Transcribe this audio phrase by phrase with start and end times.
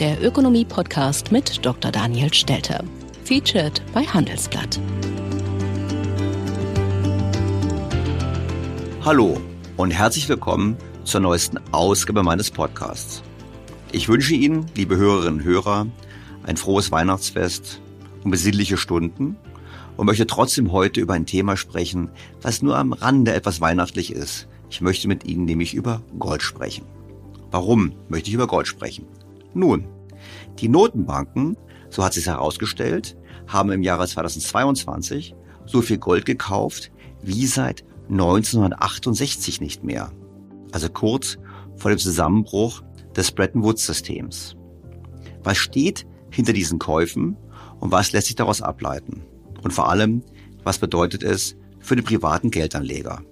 [0.00, 1.90] der Ökonomie-Podcast mit Dr.
[1.90, 2.84] Daniel Stelter.
[3.24, 4.78] Featured bei Handelsblatt.
[9.04, 9.40] Hallo
[9.76, 13.24] und herzlich willkommen zur neuesten Ausgabe meines Podcasts.
[13.90, 15.88] Ich wünsche Ihnen, liebe Hörerinnen und Hörer,
[16.44, 17.80] ein frohes Weihnachtsfest
[18.22, 19.36] und besinnliche Stunden
[19.96, 22.10] und möchte trotzdem heute über ein Thema sprechen,
[22.40, 26.84] was nur am Rande etwas weihnachtlich ist, ich möchte mit Ihnen nämlich über Gold sprechen.
[27.50, 29.06] Warum möchte ich über Gold sprechen?
[29.54, 29.86] Nun,
[30.58, 31.56] die Notenbanken,
[31.90, 33.16] so hat sich herausgestellt,
[33.46, 35.34] haben im Jahre 2022
[35.66, 36.90] so viel Gold gekauft
[37.22, 40.12] wie seit 1968 nicht mehr.
[40.72, 41.38] Also kurz
[41.76, 42.82] vor dem Zusammenbruch
[43.16, 44.56] des Bretton Woods-Systems.
[45.42, 47.36] Was steht hinter diesen Käufen
[47.80, 49.22] und was lässt sich daraus ableiten?
[49.62, 50.22] Und vor allem,
[50.64, 53.22] was bedeutet es für die privaten Geldanleger?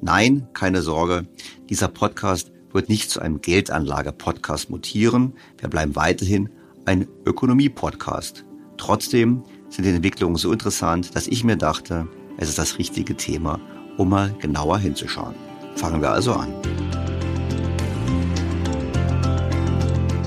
[0.00, 1.26] Nein, keine Sorge,
[1.68, 5.32] dieser Podcast wird nicht zu einem Geldanlage-Podcast mutieren.
[5.58, 6.50] Wir bleiben weiterhin
[6.84, 8.44] ein Ökonomie-Podcast.
[8.76, 12.06] Trotzdem sind die Entwicklungen so interessant, dass ich mir dachte,
[12.36, 13.58] es ist das richtige Thema,
[13.96, 15.34] um mal genauer hinzuschauen.
[15.74, 16.52] Fangen wir also an.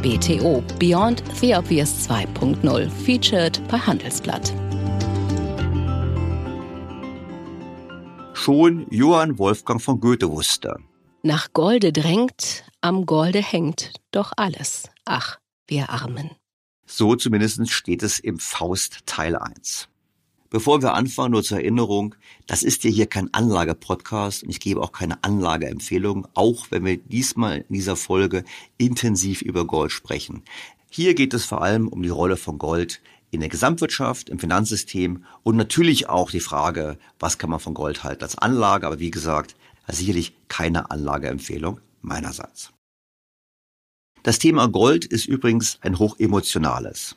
[0.02, 4.54] BTO Beyond the Obvious 2.0 featured bei Handelsblatt.
[8.34, 10.76] schon Johann Wolfgang von Goethe wusste.
[11.22, 14.90] Nach Golde drängt, am Golde hängt doch alles.
[15.04, 15.38] Ach,
[15.68, 16.32] wir Armen.
[16.86, 19.90] So zumindest steht es im Faust Teil 1.
[20.50, 22.16] Bevor wir anfangen, nur zur Erinnerung,
[22.48, 26.96] das ist ja hier kein Anlage-Podcast und ich gebe auch keine Anlageempfehlung, auch wenn wir
[26.96, 28.46] diesmal in dieser Folge
[28.78, 30.44] intensiv über Gold sprechen.
[30.90, 35.26] Hier geht es vor allem um die Rolle von Gold in der Gesamtwirtschaft, im Finanzsystem
[35.44, 38.88] und natürlich auch die Frage, was kann man von Gold halten als Anlage.
[38.88, 39.56] Aber wie gesagt,
[39.94, 42.72] sicherlich keine Anlageempfehlung meinerseits.
[44.24, 47.16] Das Thema Gold ist übrigens ein hochemotionales.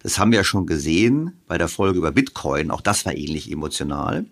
[0.00, 2.70] Das haben wir ja schon gesehen bei der Folge über Bitcoin.
[2.70, 4.26] Auch das war ähnlich emotional.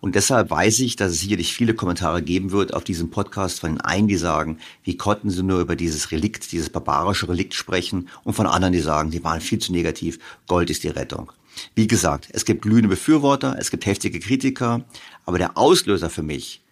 [0.00, 3.74] Und deshalb weiß ich, dass es sicherlich viele Kommentare geben wird auf diesem Podcast von
[3.74, 8.08] den einen, die sagen, wie konnten sie nur über dieses Relikt, dieses barbarische Relikt sprechen
[8.24, 10.18] und von anderen, die sagen, die waren viel zu negativ.
[10.46, 11.30] Gold ist die Rettung.
[11.74, 14.82] Wie gesagt, es gibt glühende Befürworter, es gibt heftige Kritiker,
[15.26, 16.62] aber der Auslöser für mich,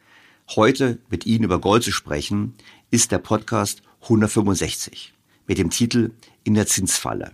[0.56, 2.54] heute mit Ihnen über Gold zu sprechen,
[2.90, 5.12] ist der Podcast 165
[5.46, 6.12] mit dem Titel
[6.44, 7.32] In der Zinsfalle.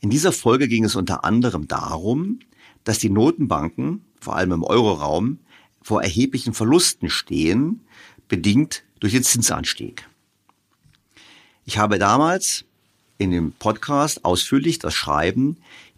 [0.00, 2.40] In dieser Folge ging es unter anderem darum,
[2.84, 5.38] dass die Notenbanken, vor allem im Euroraum,
[5.82, 7.80] vor erheblichen Verlusten stehen,
[8.28, 10.08] bedingt durch den Zinsanstieg.
[11.64, 12.64] Ich habe damals
[13.18, 15.56] in dem Podcast ausführlich das Schreiben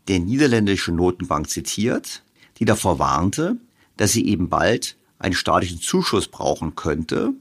[0.08, 2.22] der niederländischen Notenbank zitiert,
[2.58, 3.56] die davor warnte,
[3.96, 7.32] dass sie eben bald einen staatlichen Zuschuss brauchen könnte,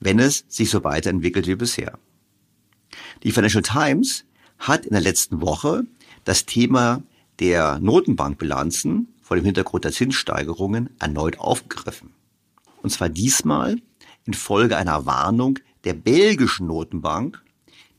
[0.00, 1.98] wenn es sich so weiterentwickelt wie bisher.
[3.22, 4.24] Die Financial Times
[4.58, 5.84] hat in der letzten Woche
[6.24, 7.02] das Thema
[7.40, 12.10] der Notenbankbilanzen vor dem Hintergrund der Zinssteigerungen erneut aufgegriffen.
[12.82, 13.80] Und zwar diesmal
[14.26, 17.42] infolge einer Warnung der belgischen Notenbank,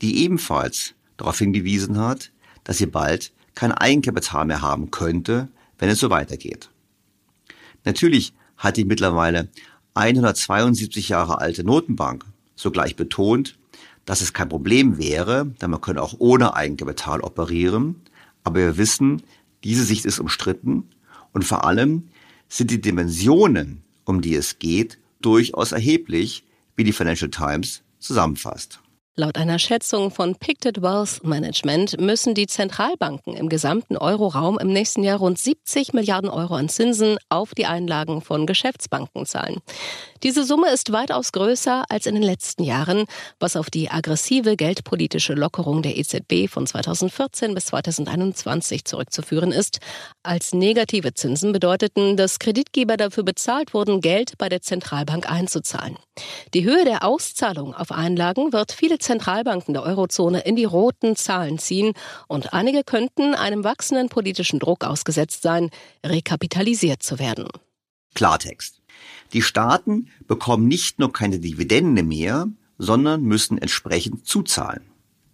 [0.01, 2.31] die ebenfalls darauf hingewiesen hat,
[2.63, 6.69] dass sie bald kein Eigenkapital mehr haben könnte, wenn es so weitergeht.
[7.83, 9.49] Natürlich hat die mittlerweile
[9.93, 12.25] 172 Jahre alte Notenbank
[12.55, 13.57] sogleich betont,
[14.05, 18.01] dass es kein Problem wäre, denn man könne auch ohne Eigenkapital operieren.
[18.43, 19.23] Aber wir wissen,
[19.63, 20.89] diese Sicht ist umstritten
[21.33, 22.09] und vor allem
[22.47, 28.79] sind die Dimensionen, um die es geht, durchaus erheblich, wie die Financial Times zusammenfasst.
[29.17, 35.03] Laut einer Schätzung von Pictet Wealth Management müssen die Zentralbanken im gesamten Euroraum im nächsten
[35.03, 39.61] Jahr rund 70 Milliarden Euro an Zinsen auf die Einlagen von Geschäftsbanken zahlen.
[40.21, 43.05] Diese Summe ist weitaus größer als in den letzten Jahren,
[43.39, 49.79] was auf die aggressive geldpolitische Lockerung der EZB von 2014 bis 2021 zurückzuführen ist.
[50.23, 55.97] Als negative Zinsen bedeuteten, dass Kreditgeber dafür bezahlt wurden, Geld bei der Zentralbank einzuzahlen.
[56.53, 61.57] Die Höhe der Auszahlung auf Einlagen wird viele Zentralbanken der Eurozone in die roten Zahlen
[61.59, 61.93] ziehen
[62.27, 65.69] und einige könnten einem wachsenden politischen Druck ausgesetzt sein,
[66.05, 67.47] rekapitalisiert zu werden.
[68.15, 68.81] Klartext.
[69.33, 72.47] Die Staaten bekommen nicht nur keine Dividende mehr,
[72.77, 74.83] sondern müssen entsprechend zuzahlen.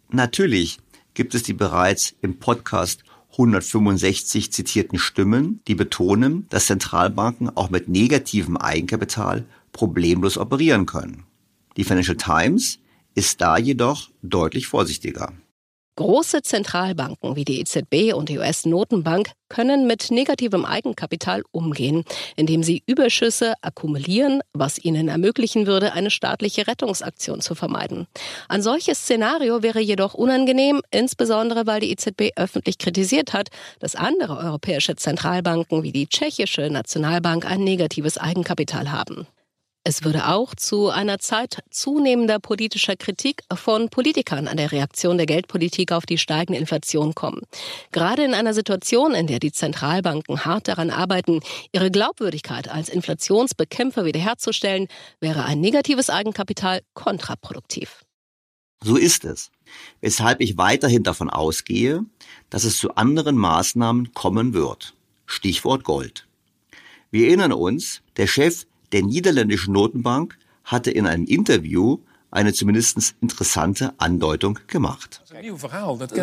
[0.10, 0.80] Natürlich
[1.14, 7.88] gibt es die bereits im Podcast 165 zitierten Stimmen, die betonen, dass Zentralbanken auch mit
[7.88, 11.24] negativem Eigenkapital problemlos operieren können.
[11.78, 12.80] Die Financial Times
[13.16, 15.34] ist da jedoch deutlich vorsichtiger.
[15.98, 22.06] Große Zentralbanken wie die EZB und die US-Notenbank können mit negativem Eigenkapital umgehen,
[22.38, 28.08] indem sie Überschüsse akkumulieren, was ihnen ermöglichen würde, eine staatliche Rettungsaktion zu vermeiden.
[28.48, 33.50] Ein solches Szenario wäre jedoch unangenehm, insbesondere weil die EZB öffentlich kritisiert hat,
[33.80, 39.28] dass andere europäische Zentralbanken wie die tschechische Nationalbank ein negatives Eigenkapital haben.
[39.84, 45.26] Es würde auch zu einer Zeit zunehmender politischer Kritik von Politikern an der Reaktion der
[45.26, 47.42] Geldpolitik auf die steigende Inflation kommen.
[47.92, 51.40] Gerade in einer Situation, in der die Zentralbanken hart daran arbeiten,
[51.72, 54.88] ihre Glaubwürdigkeit als Inflationsbekämpfer wiederherzustellen,
[55.20, 58.04] wäre ein negatives Eigenkapital kontraproduktiv.
[58.84, 59.50] So ist es.
[60.00, 62.06] Weshalb ich weiterhin davon ausgehe,
[62.52, 64.94] dass es zu anderen Maßnahmen kommen wird.
[65.26, 66.28] Stichwort Gold.
[67.10, 71.98] Wir erinnern uns, der Chef der niederländischen Notenbank hatte in einem Interview
[72.32, 75.22] eine zumindest interessante Andeutung gemacht.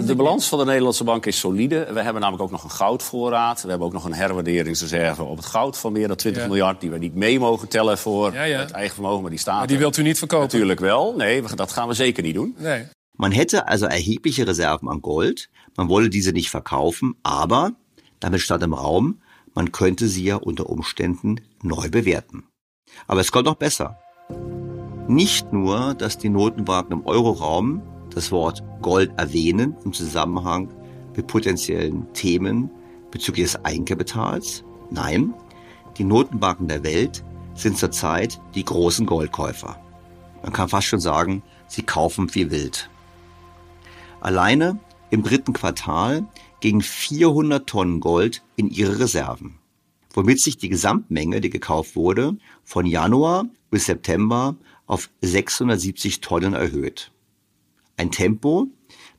[0.07, 1.89] De balans van de Nederlandse bank is solide.
[1.93, 3.63] We hebben namelijk ook nog een goudvoorraad.
[3.63, 6.49] We hebben ook nog een herwaarderingsreserve op het goud van meer dan 20 ja.
[6.49, 6.81] miljard...
[6.81, 8.59] die we niet mee mogen tellen voor ja, ja.
[8.59, 10.47] het eigen vermogen, maar die staat Maar die wilt u niet verkopen?
[10.47, 11.15] Natuurlijk wel.
[11.17, 12.55] Nee, dat gaan we zeker niet doen.
[12.59, 12.87] Nee.
[13.13, 15.49] Man hätte also erhebliche Reserven an Gold.
[15.75, 17.75] Man wolle diese nicht verkaufen, aber
[18.19, 19.21] damit stand im Raum,
[19.55, 22.48] man könnte sie ja unter Umständen neu bewerten.
[23.07, 23.99] Aber es kommt noch besser.
[25.09, 30.69] Nicht nur, dass die Notenbanken im Euroraum das Wort Gold erwähnen im Zusammenhang
[31.17, 32.71] mit potenziellen Themen
[33.11, 34.65] bezüglich des Eigenkapitals.
[34.91, 35.35] Nein,
[35.97, 39.81] die Notenbanken der Welt sind zurzeit die großen Goldkäufer.
[40.43, 42.89] Man kann fast schon sagen, sie kaufen wie wild.
[44.21, 44.79] Alleine
[45.11, 46.27] im dritten Quartal
[46.61, 49.59] gingen 400 Tonnen Gold in ihre Reserven
[50.13, 57.13] womit sich die Gesamtmenge, die gekauft wurde, von Januar bis September auf 670 Tonnen erhöht.
[57.97, 58.69] Ein Tempo,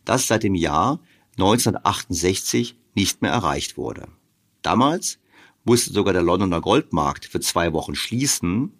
[0.05, 0.99] das seit dem Jahr
[1.37, 4.07] 1968 nicht mehr erreicht wurde.
[4.61, 5.19] Damals
[5.63, 8.73] musste sogar der Londoner Goldmarkt für zwei Wochen schließen,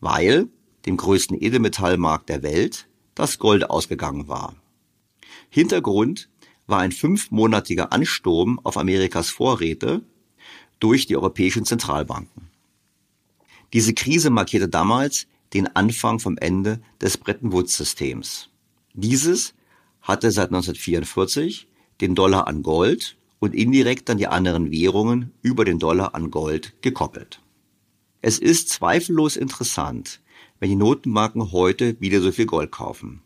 [0.00, 0.48] weil
[0.86, 4.56] dem größten Edelmetallmarkt der Welt das Gold ausgegangen war.
[5.50, 6.28] Hintergrund
[6.66, 10.02] war ein fünfmonatiger Ansturm auf Amerikas Vorräte
[10.80, 12.48] durch die europäischen Zentralbanken.
[13.72, 18.48] Diese Krise markierte damals den Anfang vom Ende des Bretton Woods-Systems.
[18.92, 19.54] Dieses
[20.02, 21.68] hatte seit 1944
[22.00, 26.74] den Dollar an Gold und indirekt dann die anderen Währungen über den Dollar an Gold
[26.82, 27.40] gekoppelt.
[28.20, 30.20] Es ist zweifellos interessant,
[30.58, 33.22] wenn die Notenbanken heute wieder so viel Gold kaufen.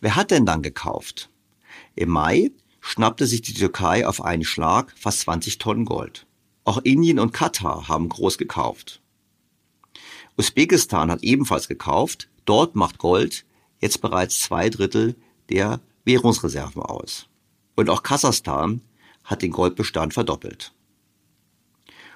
[0.00, 1.30] Wer hat denn dann gekauft?
[1.94, 2.50] Im Mai
[2.80, 6.23] schnappte sich die Türkei auf einen Schlag fast 20 Tonnen Gold.
[6.64, 9.02] Auch Indien und Katar haben groß gekauft.
[10.36, 12.28] Usbekistan hat ebenfalls gekauft.
[12.44, 13.44] Dort macht Gold
[13.80, 15.14] jetzt bereits zwei Drittel
[15.50, 17.26] der Währungsreserven aus.
[17.76, 18.80] Und auch Kasachstan
[19.24, 20.72] hat den Goldbestand verdoppelt.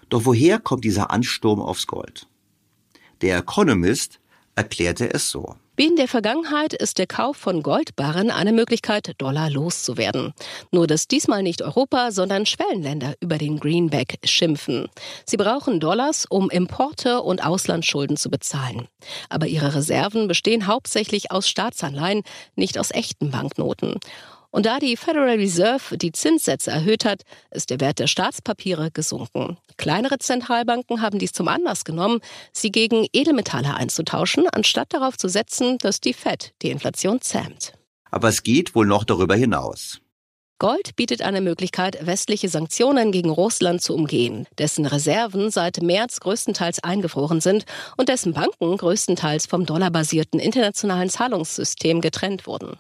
[0.09, 2.27] Doch woher kommt dieser Ansturm aufs Gold?
[3.21, 4.21] Der Economist
[4.55, 5.57] erklärte es so.
[5.79, 10.35] Wie in der Vergangenheit ist der Kauf von Goldbarren eine Möglichkeit, Dollar loszuwerden.
[10.73, 14.89] Nur dass diesmal nicht Europa, sondern Schwellenländer über den Greenback schimpfen.
[15.25, 18.89] Sie brauchen Dollars, um Importe und Auslandsschulden zu bezahlen.
[19.29, 22.25] Aber ihre Reserven bestehen hauptsächlich aus Staatsanleihen,
[22.57, 24.01] nicht aus echten Banknoten.
[24.51, 29.59] Und da die Federal Reserve die Zinssätze erhöht hat, ist der Wert der Staatspapiere gesunken.
[29.77, 32.21] Kleinere Zentralbanken haben dies zum Anlass genommen,
[32.53, 37.75] sie gegen Edelmetalle einzutauschen, anstatt darauf zu setzen, dass die Fed die Inflation zähmt.
[38.11, 40.01] Aber es geht wohl noch darüber hinaus.
[40.61, 46.83] Gold bietet eine Möglichkeit, westliche Sanktionen gegen Russland zu umgehen, dessen Reserven seit März größtenteils
[46.83, 47.65] eingefroren sind
[47.97, 52.77] und dessen Banken größtenteils vom dollarbasierten internationalen Zahlungssystem getrennt wurden.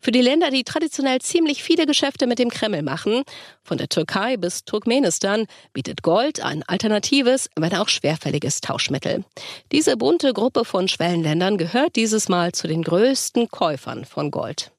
[0.00, 3.22] Für die Länder, die traditionell ziemlich viele Geschäfte mit dem Kreml machen,
[3.62, 9.24] von der Türkei bis Turkmenistan, bietet Gold ein alternatives, wenn auch schwerfälliges Tauschmittel.
[9.72, 14.73] Diese bunte Gruppe von Schwellenländern gehört dieses Mal zu den größten Käufern von Gold.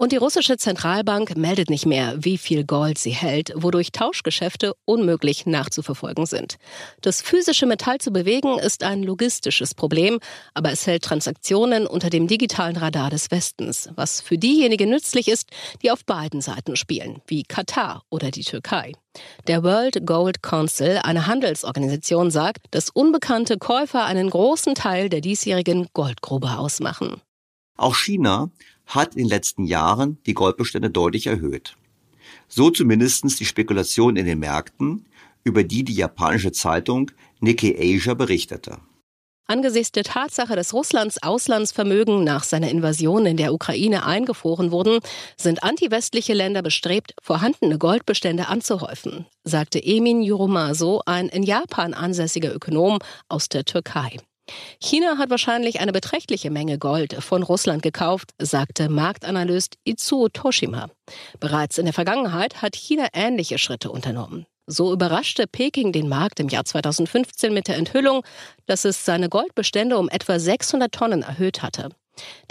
[0.00, 5.44] Und die russische Zentralbank meldet nicht mehr, wie viel Gold sie hält, wodurch Tauschgeschäfte unmöglich
[5.44, 6.56] nachzuverfolgen sind.
[7.00, 10.20] Das physische Metall zu bewegen ist ein logistisches Problem,
[10.54, 15.50] aber es hält Transaktionen unter dem digitalen Radar des Westens, was für diejenigen nützlich ist,
[15.82, 18.92] die auf beiden Seiten spielen, wie Katar oder die Türkei.
[19.48, 25.88] Der World Gold Council, eine Handelsorganisation, sagt, dass unbekannte Käufer einen großen Teil der diesjährigen
[25.92, 27.20] Goldgrube ausmachen.
[27.76, 28.50] Auch China
[28.88, 31.76] hat in den letzten Jahren die Goldbestände deutlich erhöht.
[32.48, 35.06] So zumindest die Spekulation in den Märkten,
[35.44, 38.78] über die die japanische Zeitung Nikkei Asia berichtete.
[39.50, 45.00] Angesichts der Tatsache, dass Russlands Auslandsvermögen nach seiner Invasion in der Ukraine eingefroren wurden,
[45.38, 52.98] sind antiwestliche Länder bestrebt, vorhandene Goldbestände anzuhäufen, sagte Emin Yurumaso, ein in Japan ansässiger Ökonom
[53.30, 54.18] aus der Türkei.
[54.80, 60.90] China hat wahrscheinlich eine beträchtliche Menge Gold von Russland gekauft, sagte Marktanalyst Itsuo Toshima.
[61.40, 64.46] Bereits in der Vergangenheit hat China ähnliche Schritte unternommen.
[64.66, 68.22] So überraschte Peking den Markt im Jahr 2015 mit der Enthüllung,
[68.66, 71.88] dass es seine Goldbestände um etwa 600 Tonnen erhöht hatte.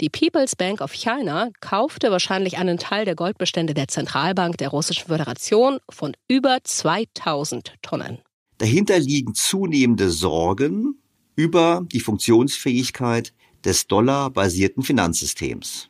[0.00, 5.06] Die People's Bank of China kaufte wahrscheinlich einen Teil der Goldbestände der Zentralbank der Russischen
[5.06, 8.18] Föderation von über 2000 Tonnen.
[8.58, 11.00] Dahinter liegen zunehmende Sorgen
[11.38, 13.32] über die Funktionsfähigkeit
[13.64, 15.88] des dollarbasierten Finanzsystems.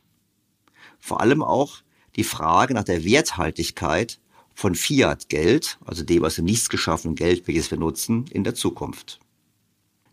[0.98, 1.78] Vor allem auch
[2.16, 4.20] die Frage nach der Werthaltigkeit
[4.52, 9.20] von Fiat-Geld, also dem aus dem Nichts geschaffenen Geld, welches wir nutzen, in der Zukunft.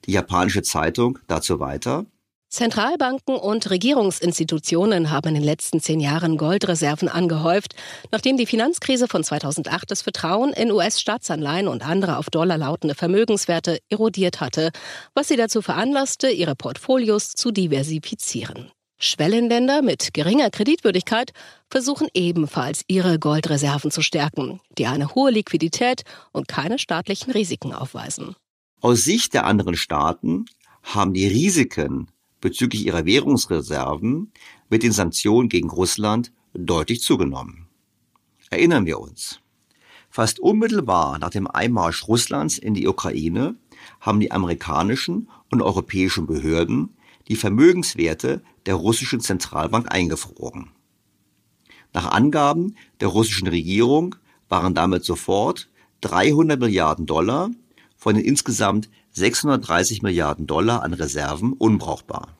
[0.06, 2.06] Die japanische Zeitung dazu weiter.
[2.49, 7.75] Zentralbanken und Regierungsinstitutionen haben in den letzten zehn Jahren Goldreserven angehäuft,
[8.11, 13.79] nachdem die Finanzkrise von 2008 das Vertrauen in US-Staatsanleihen und andere auf Dollar lautende Vermögenswerte
[13.89, 14.71] erodiert hatte,
[15.13, 18.71] was sie dazu veranlasste, ihre Portfolios zu diversifizieren.
[18.97, 21.33] Schwellenländer mit geringer Kreditwürdigkeit
[21.69, 28.35] versuchen ebenfalls ihre Goldreserven zu stärken, die eine hohe Liquidität und keine staatlichen Risiken aufweisen.
[28.79, 30.45] Aus Sicht der anderen Staaten
[30.81, 32.07] haben die Risiken
[32.45, 34.31] bezüglich ihrer Währungsreserven
[34.69, 37.65] mit den Sanktionen gegen Russland deutlich zugenommen.
[38.51, 39.39] Erinnern wir uns.
[40.11, 43.55] Fast unmittelbar nach dem Einmarsch Russlands in die Ukraine
[43.99, 46.95] haben die amerikanischen und europäischen Behörden
[47.29, 50.69] die Vermögenswerte der russischen Zentralbank eingefroren.
[51.93, 54.17] Nach Angaben der russischen Regierung
[54.49, 55.67] waren damit sofort
[56.01, 57.49] 300 Milliarden Dollar
[57.97, 62.35] von den insgesamt 630 Milliarden Dollar an Reserven unbrauchbar.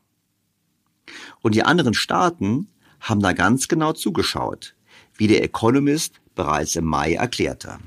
[1.46, 4.76] Und die anderen Staaten haben da ganz genau zugeschaut,
[5.14, 7.78] wie der Economist bereits im Mai erklärte.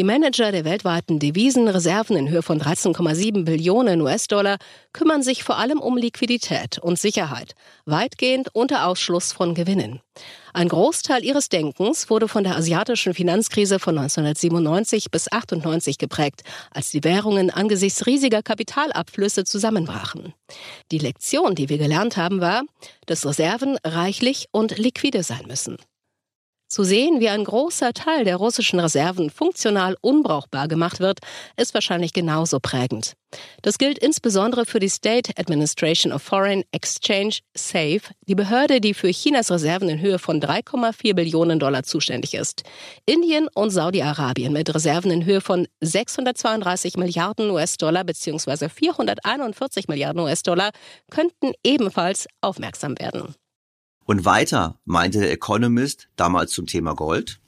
[0.00, 4.56] Die Manager der weltweiten Devisenreserven in Höhe von 13,7 Billionen US-Dollar
[4.94, 7.52] kümmern sich vor allem um Liquidität und Sicherheit,
[7.84, 10.00] weitgehend unter Ausschluss von Gewinnen.
[10.54, 16.90] Ein Großteil ihres Denkens wurde von der asiatischen Finanzkrise von 1997 bis 98 geprägt, als
[16.90, 20.32] die Währungen angesichts riesiger Kapitalabflüsse zusammenbrachen.
[20.92, 22.62] Die Lektion, die wir gelernt haben, war,
[23.04, 25.76] dass Reserven reichlich und liquide sein müssen.
[26.70, 31.18] Zu sehen, wie ein großer Teil der russischen Reserven funktional unbrauchbar gemacht wird,
[31.56, 33.14] ist wahrscheinlich genauso prägend.
[33.62, 39.10] Das gilt insbesondere für die State Administration of Foreign Exchange, SAFE, die Behörde, die für
[39.10, 42.62] Chinas Reserven in Höhe von 3,4 Billionen Dollar zuständig ist.
[43.04, 48.68] Indien und Saudi-Arabien mit Reserven in Höhe von 632 Milliarden US-Dollar bzw.
[48.68, 50.70] 441 Milliarden US-Dollar
[51.10, 53.34] könnten ebenfalls aufmerksam werden.
[54.10, 57.38] Und weiter meinte der Economist damals zum Thema Gold.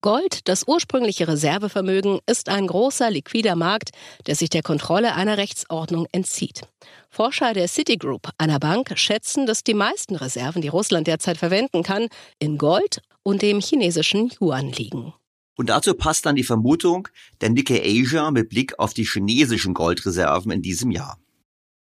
[0.00, 3.90] Gold, das ursprüngliche Reservevermögen, ist ein großer liquider Markt,
[4.26, 6.62] der sich der Kontrolle einer Rechtsordnung entzieht.
[7.10, 12.08] Forscher der Citigroup, einer Bank, schätzen, dass die meisten Reserven, die Russland derzeit verwenden kann,
[12.40, 15.14] in Gold und dem chinesischen Yuan liegen.
[15.56, 17.06] Und dazu passt dann die Vermutung
[17.40, 21.20] der Nikkei Asia mit Blick auf die chinesischen Goldreserven in diesem Jahr.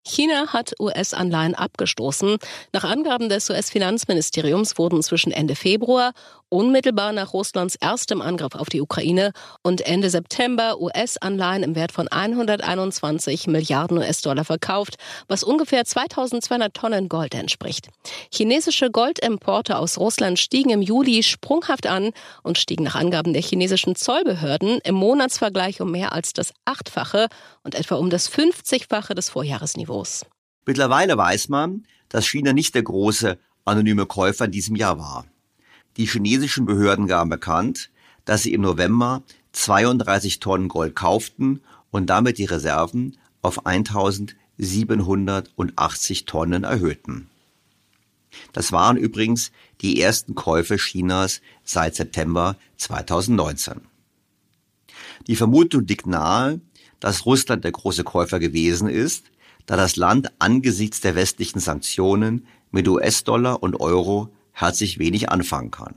[0.06, 2.38] China hat US-Anleihen abgestoßen.
[2.74, 6.14] Nach Angaben des US-Finanzministeriums wurden zwischen Ende Februar,
[6.54, 9.32] unmittelbar nach Russlands erstem Angriff auf die Ukraine,
[9.64, 14.96] und Ende September US-Anleihen im Wert von 121 Milliarden US-Dollar verkauft,
[15.28, 17.90] was ungefähr 2200 Tonnen Gold entspricht.
[18.32, 22.12] Chinesische Goldimporte aus Russland stiegen im Juli sprunghaft an
[22.44, 27.30] und stiegen nach Angaben der chinesischen Zollbehörden im Monatsvergleich um mehr als das Achtfache
[27.64, 30.26] und etwa um das 50-fache des Vorjahresniveaus.
[30.68, 35.26] Mittlerweile weiß man, dass China nicht der große anonyme Käufer in diesem Jahr war.
[35.98, 37.90] Die chinesischen Behörden gaben bekannt,
[38.26, 46.64] dass sie im November 32 Tonnen Gold kauften und damit die Reserven auf 1780 Tonnen
[46.64, 47.30] erhöhten.
[48.52, 53.82] Das waren übrigens die ersten Käufe Chinas seit September 2019.
[55.28, 56.60] Die Vermutung liegt nahe,
[57.00, 59.26] dass Russland der große Käufer gewesen ist,
[59.66, 65.96] da das Land angesichts der westlichen Sanktionen mit US-Dollar und Euro herzlich wenig anfangen kann.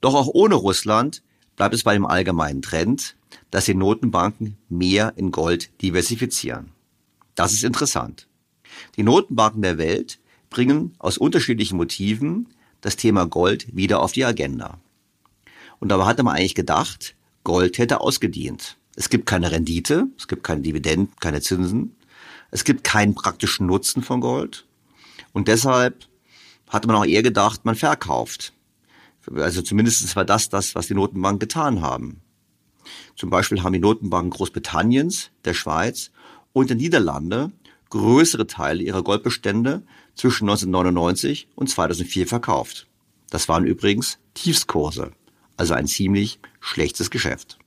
[0.00, 1.22] Doch auch ohne Russland
[1.56, 3.16] bleibt es bei dem allgemeinen Trend,
[3.50, 6.72] dass die Notenbanken mehr in Gold diversifizieren.
[7.34, 8.26] Das ist interessant.
[8.96, 10.18] Die Notenbanken der Welt
[10.50, 12.48] bringen aus unterschiedlichen Motiven
[12.80, 14.80] das Thema Gold wieder auf die Agenda.
[15.78, 18.76] Und dabei hatte man eigentlich gedacht, Gold hätte ausgedient.
[18.94, 21.96] Es gibt keine Rendite, es gibt keine Dividenden, keine Zinsen.
[22.50, 24.66] Es gibt keinen praktischen Nutzen von Gold.
[25.32, 26.06] Und deshalb
[26.72, 28.52] hatte man auch eher gedacht, man verkauft.
[29.34, 32.22] Also zumindest war das das, was die Notenbanken getan haben.
[33.14, 36.10] Zum Beispiel haben die Notenbanken Großbritanniens, der Schweiz
[36.52, 37.52] und der Niederlande
[37.90, 39.82] größere Teile ihrer Goldbestände
[40.14, 42.86] zwischen 1999 und 2004 verkauft.
[43.28, 45.12] Das waren übrigens Tiefskurse,
[45.58, 47.58] also ein ziemlich schlechtes Geschäft.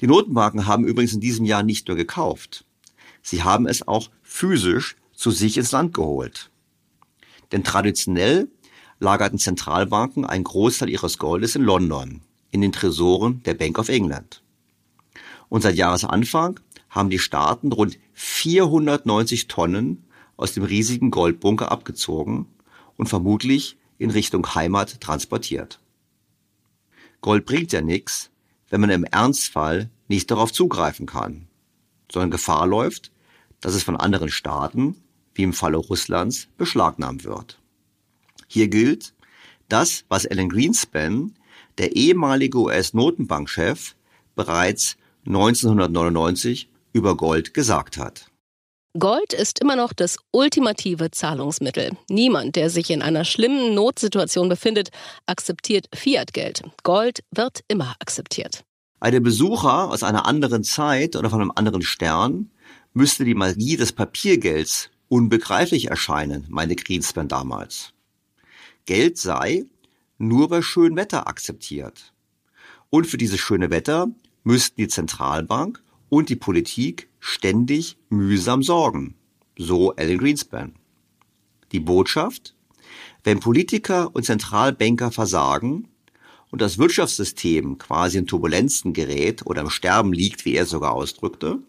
[0.00, 2.64] Die Notenbanken haben übrigens in diesem Jahr nicht nur gekauft.
[3.22, 6.49] Sie haben es auch physisch zu sich ins Land geholt.
[7.52, 8.48] Denn traditionell
[8.98, 14.42] lagerten Zentralbanken einen Großteil ihres Goldes in London, in den Tresoren der Bank of England.
[15.48, 20.04] Und seit Jahresanfang haben die Staaten rund 490 Tonnen
[20.36, 22.46] aus dem riesigen Goldbunker abgezogen
[22.96, 25.80] und vermutlich in Richtung Heimat transportiert.
[27.20, 28.30] Gold bringt ja nichts,
[28.68, 31.48] wenn man im Ernstfall nicht darauf zugreifen kann
[32.10, 33.12] sondern Gefahr läuft,
[33.60, 34.96] dass es von anderen Staaten,
[35.40, 37.58] wie im Falle Russlands, beschlagnahmt wird.
[38.46, 39.14] Hier gilt,
[39.70, 41.34] das, was Alan Greenspan,
[41.78, 43.96] der ehemalige US-Notenbankchef,
[44.34, 48.26] bereits 1999 über Gold gesagt hat.
[48.98, 51.92] Gold ist immer noch das ultimative Zahlungsmittel.
[52.10, 54.90] Niemand, der sich in einer schlimmen Notsituation befindet,
[55.24, 56.64] akzeptiert Fiat-Geld.
[56.82, 58.64] Gold wird immer akzeptiert.
[58.98, 62.50] Einem Besucher aus einer anderen Zeit oder von einem anderen Stern
[62.92, 67.92] müsste die Magie des Papiergelds unbegreiflich erscheinen, meinte Greenspan damals.
[68.86, 69.64] Geld sei
[70.16, 72.14] nur bei schönem Wetter akzeptiert.
[72.88, 74.08] Und für dieses schöne Wetter
[74.44, 79.14] müssten die Zentralbank und die Politik ständig mühsam sorgen.
[79.58, 80.74] So Alan Greenspan.
[81.72, 82.54] Die Botschaft?
[83.24, 85.88] Wenn Politiker und Zentralbanker versagen,
[86.50, 91.60] und das Wirtschaftssystem quasi in Turbulenzen gerät oder im Sterben liegt, wie er sogar ausdrückte,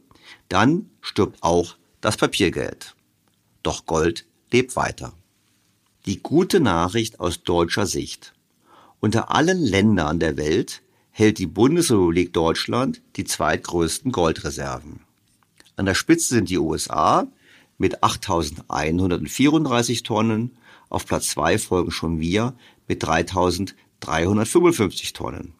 [0.50, 2.96] dann stirbt auch das Papiergeld.
[3.64, 5.14] Doch Gold lebt weiter.
[6.06, 8.34] Die gute Nachricht aus deutscher Sicht.
[9.00, 15.02] Unter allen Ländern der Welt hält die Bundesrepublik Deutschland die zweitgrößten Goldreserven.
[15.76, 17.28] An der Spitze sind die USA
[17.78, 20.58] mit 8.134 Tonnen,
[20.90, 22.54] auf Platz zwei folgen schon wir
[22.88, 25.54] mit 3.355 Tonnen.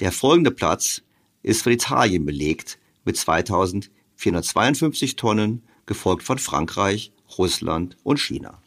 [0.00, 1.02] Der folgende Platz
[1.42, 8.62] ist von Italien belegt mit 2.452 Tonnen, gefolgt von Frankreich, Russland und China.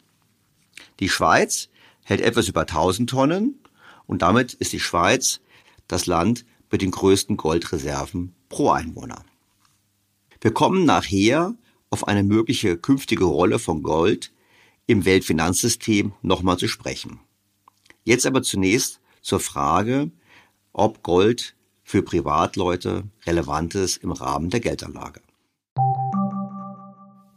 [1.00, 1.70] Die Schweiz
[2.04, 3.60] hält etwas über 1000 Tonnen
[4.06, 5.42] und damit ist die Schweiz
[5.88, 9.26] das Land mit den größten Goldreserven pro Einwohner.
[10.40, 11.56] Wir kommen nachher
[11.90, 14.32] auf eine mögliche künftige Rolle von Gold
[14.88, 17.20] im Weltfinanzsystem nochmal zu sprechen.
[18.04, 20.12] Jetzt aber zunächst zur Frage,
[20.74, 25.22] ob Gold für Privatleute relevant ist im Rahmen der Geldanlage.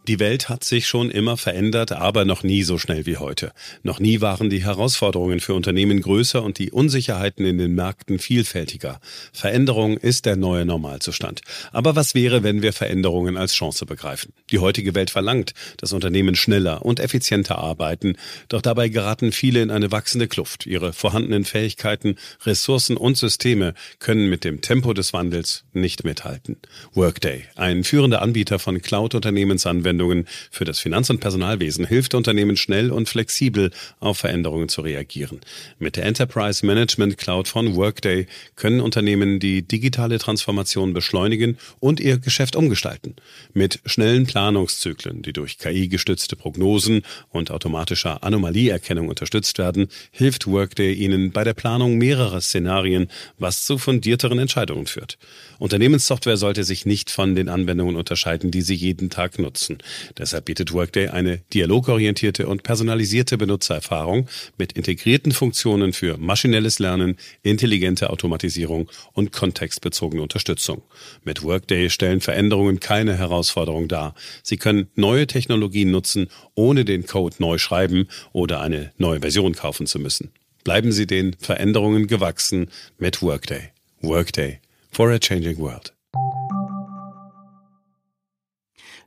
[0.07, 3.53] Die Welt hat sich schon immer verändert, aber noch nie so schnell wie heute.
[3.83, 9.01] Noch nie waren die Herausforderungen für Unternehmen größer und die Unsicherheiten in den Märkten vielfältiger.
[9.33, 11.41] Veränderung ist der neue Normalzustand.
[11.73, 14.35] Aber was wäre, wenn wir Veränderungen als Chance begreifen?
[14.51, 18.19] Die heutige Welt verlangt, dass Unternehmen schneller und effizienter arbeiten,
[18.51, 20.67] doch dabei geraten viele in eine wachsende Kluft.
[20.67, 26.59] Ihre vorhandenen Fähigkeiten, Ressourcen und Systeme können mit dem Tempo des Wandels nicht mithalten.
[26.93, 32.91] Workday, ein führender Anbieter von Cloud-Unternehmensanwendungen, Anwendungen für das Finanz- und Personalwesen hilft Unternehmen schnell
[32.91, 35.41] und flexibel auf Veränderungen zu reagieren.
[35.79, 38.27] Mit der Enterprise Management Cloud von Workday
[38.57, 43.15] können Unternehmen die digitale Transformation beschleunigen und ihr Geschäft umgestalten.
[43.53, 51.31] Mit schnellen Planungszyklen, die durch KI-gestützte Prognosen und automatischer Anomalieerkennung unterstützt werden, hilft Workday ihnen
[51.31, 55.19] bei der Planung mehrerer Szenarien, was zu fundierteren Entscheidungen führt.
[55.59, 59.79] Unternehmenssoftware sollte sich nicht von den Anwendungen unterscheiden, die sie jeden Tag nutzen.
[60.19, 68.11] Deshalb bietet Workday eine dialogorientierte und personalisierte Benutzererfahrung mit integrierten Funktionen für maschinelles Lernen, intelligente
[68.11, 70.83] Automatisierung und kontextbezogene Unterstützung.
[71.25, 74.15] Mit Workday stellen Veränderungen keine Herausforderung dar.
[74.43, 79.87] Sie können neue Technologien nutzen, ohne den Code neu schreiben oder eine neue Version kaufen
[79.87, 80.31] zu müssen.
[80.65, 83.71] Bleiben Sie den Veränderungen gewachsen mit Workday.
[84.01, 85.93] Workday for a changing world.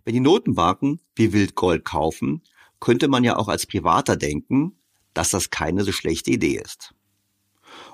[0.07, 2.41] Wenn die Notenbanken wie wild Gold kaufen,
[2.79, 4.71] könnte man ja auch als Privater denken,
[5.13, 6.93] dass das keine so schlechte Idee ist.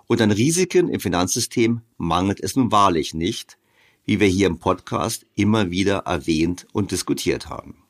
[0.06, 3.58] Und an Risiken im Finanzsystem mangelt es nun wahrlich nicht,
[4.06, 7.82] wie wir hier im Podcast immer wieder erwähnt und diskutiert haben.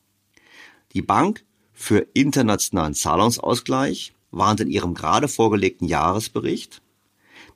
[0.93, 6.81] Die Bank für internationalen Zahlungsausgleich warnt in ihrem gerade vorgelegten Jahresbericht,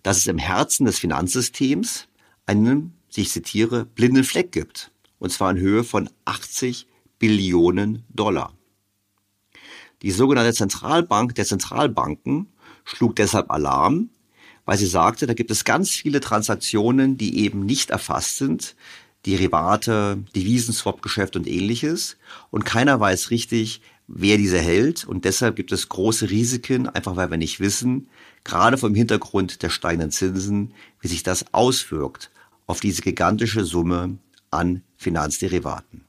[0.03, 2.09] dass es im Herzen des Finanzsystems
[2.45, 6.87] einen, ich zitiere, blinden Fleck gibt, und zwar in Höhe von 80
[7.19, 8.53] Billionen Dollar.
[10.01, 12.47] Die sogenannte Zentralbank der Zentralbanken
[12.83, 14.09] schlug deshalb Alarm,
[14.65, 18.75] weil sie sagte, da gibt es ganz viele Transaktionen, die eben nicht erfasst sind,
[19.25, 22.17] Derivate, Devisenswap-Geschäft und ähnliches.
[22.51, 25.05] Und keiner weiß richtig, wer diese hält.
[25.05, 28.07] Und deshalb gibt es große Risiken, einfach weil wir nicht wissen,
[28.43, 32.31] gerade vom Hintergrund der steigenden Zinsen, wie sich das auswirkt
[32.67, 34.17] auf diese gigantische Summe
[34.51, 36.05] an Finanzderivaten.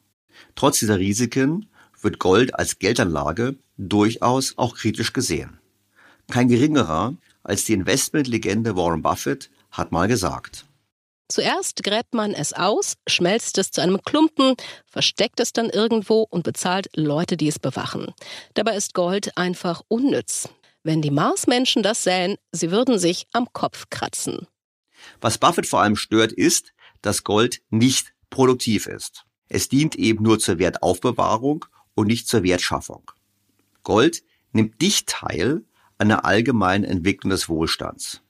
[0.55, 1.69] Trotz dieser Risiken
[2.01, 5.59] wird Gold als Geldanlage durchaus auch kritisch gesehen.
[6.31, 10.67] Kein geringerer als die Investmentlegende Warren Buffett hat mal gesagt.
[11.31, 14.55] Zuerst gräbt man es aus, schmelzt es zu einem Klumpen,
[14.87, 18.15] versteckt es dann irgendwo und bezahlt Leute, die es bewachen.
[18.55, 20.49] Dabei ist Gold einfach unnütz.
[20.83, 24.47] Wenn die Marsmenschen das sähen, sie würden sich am Kopf kratzen.
[25.21, 26.73] Was Buffett vor allem stört, ist,
[27.03, 29.25] dass Gold nicht produktiv ist.
[29.49, 31.65] Es dient eben nur zur Wertaufbewahrung
[31.97, 33.11] und nicht zur Wertschaffung.
[33.83, 34.23] Gold
[34.53, 35.65] nimmt nicht teil
[35.99, 38.23] an der allgemeinen Entwicklung des Wohlstands.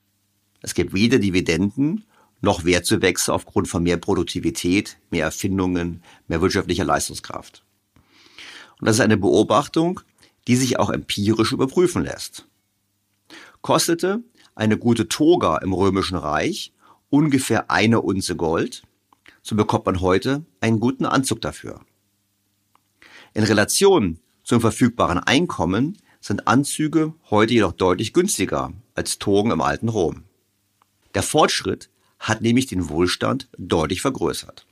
[0.63, 2.05] Es gibt weder Dividenden
[2.41, 7.63] noch Wertzuwächse aufgrund von mehr Produktivität, mehr Erfindungen, mehr wirtschaftlicher Leistungskraft.
[8.79, 9.99] Und das ist eine Beobachtung,
[10.47, 12.47] die sich auch empirisch überprüfen lässt.
[13.61, 14.23] Kostete
[14.55, 16.73] eine gute Toga im Römischen Reich
[17.11, 18.81] ungefähr eine Unze Gold,
[19.49, 21.81] so bekommt man heute einen guten Anzug dafür.
[23.33, 29.89] In Relation zum verfügbaren Einkommen sind Anzüge heute jedoch deutlich günstiger als Togen im alten
[29.89, 30.25] Rom.
[31.15, 34.67] Der Fortschritt hat nämlich den Wohlstand deutlich vergrößert.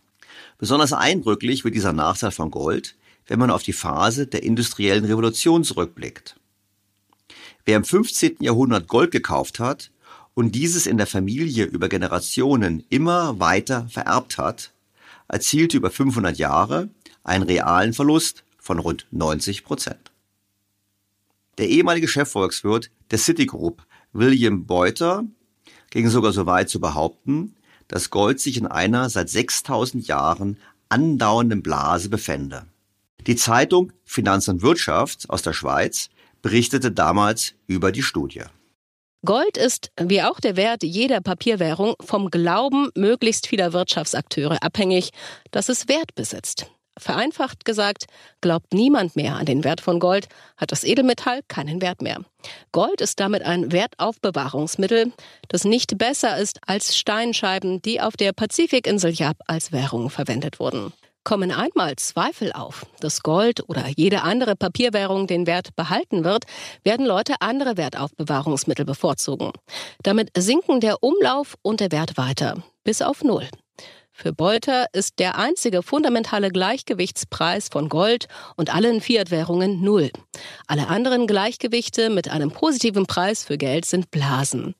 [0.59, 5.63] Besonders eindrücklich wird dieser Nachteil von Gold, wenn man auf die Phase der industriellen Revolution
[5.63, 6.39] zurückblickt.
[7.65, 8.37] Wer im 15.
[8.41, 9.89] Jahrhundert Gold gekauft hat,
[10.37, 14.71] und dieses in der Familie über Generationen immer weiter vererbt hat,
[15.27, 16.89] erzielte über 500 Jahre
[17.23, 20.11] einen realen Verlust von rund 90 Prozent.
[21.57, 23.81] Der ehemalige Chefvolkswirt der Citigroup,
[24.13, 25.23] William Beuter,
[25.89, 27.55] ging sogar so weit zu behaupten,
[27.87, 32.67] dass Gold sich in einer seit 6000 Jahren andauernden Blase befände.
[33.25, 36.11] Die Zeitung Finanz und Wirtschaft aus der Schweiz
[36.43, 38.43] berichtete damals über die Studie.
[39.27, 45.09] Gold ist, wie auch der Wert jeder Papierwährung, vom Glauben möglichst vieler Wirtschaftsakteure abhängig,
[45.51, 46.67] dass es Wert besitzt.
[46.97, 48.05] Vereinfacht gesagt,
[48.39, 52.21] glaubt niemand mehr an den Wert von Gold, hat das Edelmetall keinen Wert mehr.
[52.71, 55.11] Gold ist damit ein Wertaufbewahrungsmittel,
[55.49, 60.93] das nicht besser ist als Steinscheiben, die auf der Pazifikinsel Yap als Währung verwendet wurden.
[61.27, 66.45] Kommen einmal Zweifel auf, dass Gold oder jede andere Papierwährung den Wert behalten wird,
[66.85, 69.51] werden Leute andere Wertaufbewahrungsmittel bevorzugen.
[70.03, 73.45] Damit sinken der Umlauf und der Wert weiter, bis auf Null.
[74.13, 80.11] Für Beuter ist der einzige fundamentale Gleichgewichtspreis von Gold und allen Fiat-Währungen Null.
[80.65, 84.75] Alle anderen Gleichgewichte mit einem positiven Preis für Geld sind Blasen.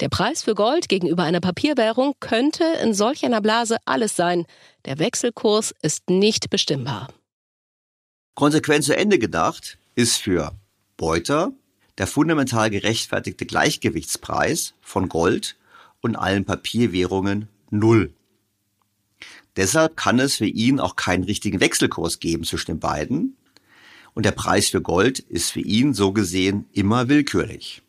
[0.00, 4.46] Der Preis für Gold gegenüber einer Papierwährung könnte in solch einer Blase alles sein.
[4.84, 7.08] Der Wechselkurs ist nicht bestimmbar.
[8.34, 10.52] Konsequent zu Ende gedacht ist für
[10.96, 11.52] Beuter
[11.98, 15.56] der fundamental gerechtfertigte Gleichgewichtspreis von Gold
[16.00, 18.14] und allen Papierwährungen null.
[19.56, 23.36] Deshalb kann es für ihn auch keinen richtigen Wechselkurs geben zwischen den beiden.
[24.14, 27.82] Und der Preis für Gold ist für ihn so gesehen immer willkürlich.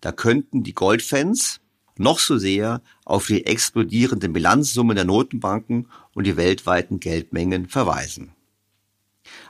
[0.00, 1.60] Da könnten die Goldfans
[1.96, 8.32] noch so sehr auf die explodierende Bilanzsumme der Notenbanken und die weltweiten Geldmengen verweisen.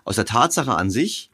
[0.04, 1.30] Aus der Tatsache an sich,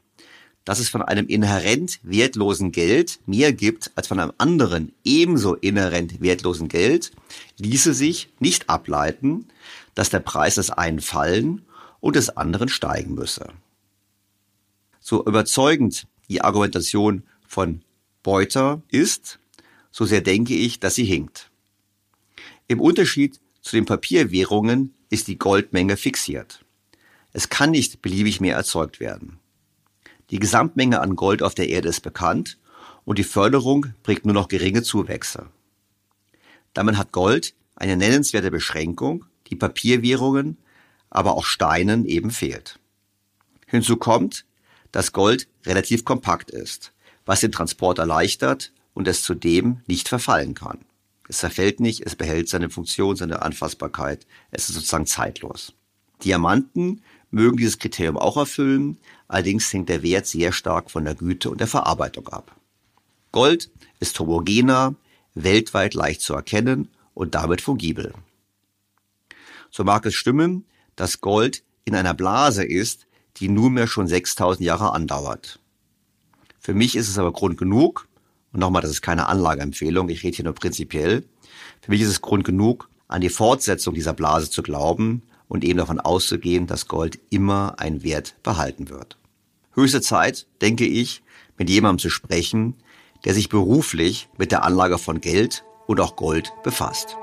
[0.64, 6.20] dass es von einem inhärent wertlosen Geld mehr gibt als von einem anderen ebenso inhärent
[6.20, 7.12] wertlosen Geld,
[7.58, 9.46] ließe sich nicht ableiten,
[9.94, 11.62] dass der Preis des einen fallen
[12.00, 13.48] und des anderen steigen müsse.
[15.00, 17.82] So überzeugend die Argumentation von
[18.24, 19.38] Beuter ist,
[19.92, 21.50] so sehr denke ich, dass sie hinkt.
[22.66, 26.64] Im Unterschied zu den Papierwährungen ist die Goldmenge fixiert.
[27.32, 29.38] Es kann nicht beliebig mehr erzeugt werden.
[30.30, 32.58] Die Gesamtmenge an Gold auf der Erde ist bekannt
[33.04, 35.50] und die Förderung bringt nur noch geringe Zuwächse.
[36.72, 40.56] Damit hat Gold eine nennenswerte Beschränkung, die Papierwährungen,
[41.10, 42.78] aber auch Steinen eben fehlt.
[43.66, 44.46] Hinzu kommt,
[44.92, 46.93] dass Gold relativ kompakt ist
[47.24, 50.78] was den Transport erleichtert und es zudem nicht verfallen kann.
[51.28, 55.72] Es zerfällt nicht, es behält seine Funktion, seine Anfassbarkeit, es ist sozusagen zeitlos.
[56.22, 61.50] Diamanten mögen dieses Kriterium auch erfüllen, allerdings hängt der Wert sehr stark von der Güte
[61.50, 62.54] und der Verarbeitung ab.
[63.32, 64.94] Gold ist homogener,
[65.34, 68.14] weltweit leicht zu erkennen und damit fungibel.
[69.70, 73.06] So mag es stimmen, dass Gold in einer Blase ist,
[73.38, 75.58] die nunmehr schon 6000 Jahre andauert.
[76.64, 78.08] Für mich ist es aber Grund genug,
[78.54, 81.22] und nochmal, das ist keine Anlageempfehlung, ich rede hier nur prinzipiell,
[81.82, 85.76] für mich ist es Grund genug, an die Fortsetzung dieser Blase zu glauben und eben
[85.76, 89.18] davon auszugehen, dass Gold immer einen Wert behalten wird.
[89.74, 91.22] Höchste Zeit, denke ich,
[91.58, 92.76] mit jemandem zu sprechen,
[93.26, 97.18] der sich beruflich mit der Anlage von Geld und auch Gold befasst.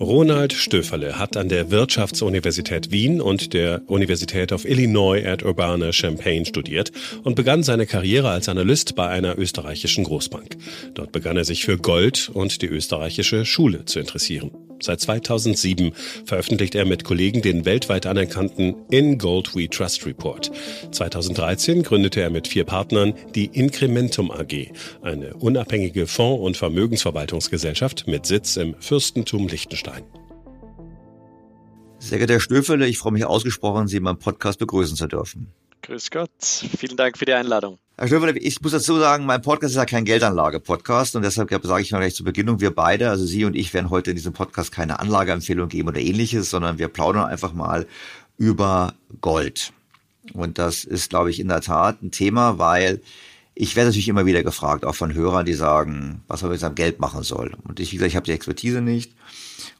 [0.00, 6.92] Ronald Stöferle hat an der Wirtschaftsuniversität Wien und der Universität of Illinois at Urbana-Champaign studiert
[7.24, 10.56] und begann seine Karriere als Analyst bei einer österreichischen Großbank.
[10.94, 14.52] Dort begann er sich für Gold und die österreichische Schule zu interessieren.
[14.80, 15.92] Seit 2007
[16.24, 20.52] veröffentlicht er mit Kollegen den weltweit anerkannten In Gold We Trust Report.
[20.92, 24.68] 2013 gründete er mit vier Partnern die Incrementum AG,
[25.02, 29.87] eine unabhängige Fonds- und Vermögensverwaltungsgesellschaft mit Sitz im Fürstentum Liechtenstein.
[31.98, 35.52] Sehr geehrter Herr Stöfele, ich freue mich ausgesprochen, Sie in meinem Podcast begrüßen zu dürfen.
[35.82, 37.78] Grüß Gott, vielen Dank für die Einladung.
[37.96, 41.82] Herr Stöfele, ich muss dazu sagen, mein Podcast ist ja kein Geldanlage-Podcast und deshalb sage
[41.82, 44.32] ich noch gleich zu Beginn, wir beide, also Sie und ich, werden heute in diesem
[44.32, 47.86] Podcast keine Anlageempfehlung geben oder ähnliches, sondern wir plaudern einfach mal
[48.36, 49.72] über Gold.
[50.32, 53.00] Und das ist, glaube ich, in der Tat ein Thema, weil
[53.54, 56.76] ich werde natürlich immer wieder gefragt, auch von Hörern, die sagen, was man mit seinem
[56.76, 57.56] Geld machen soll.
[57.66, 59.12] Und ich, wie gesagt, ich habe die Expertise nicht.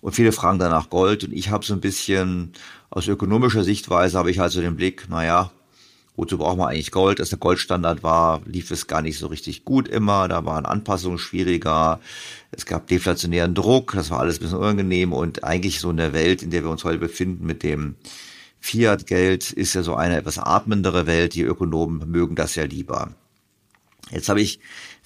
[0.00, 1.24] Und viele fragen danach Gold.
[1.24, 2.52] Und ich habe so ein bisschen,
[2.90, 5.50] aus ökonomischer Sichtweise habe ich halt so den Blick, naja,
[6.18, 7.20] Wozu braucht man eigentlich Gold?
[7.20, 10.26] Als der Goldstandard war, lief es gar nicht so richtig gut immer.
[10.26, 12.00] Da waren Anpassungen schwieriger.
[12.50, 13.92] Es gab deflationären Druck.
[13.92, 15.12] Das war alles ein bisschen unangenehm.
[15.12, 17.94] Und eigentlich so in der Welt, in der wir uns heute befinden, mit dem
[18.58, 21.34] Fiat-Geld, ist ja so eine etwas atmendere Welt.
[21.34, 23.14] Die Ökonomen mögen das ja lieber.
[24.10, 24.58] Jetzt habe ich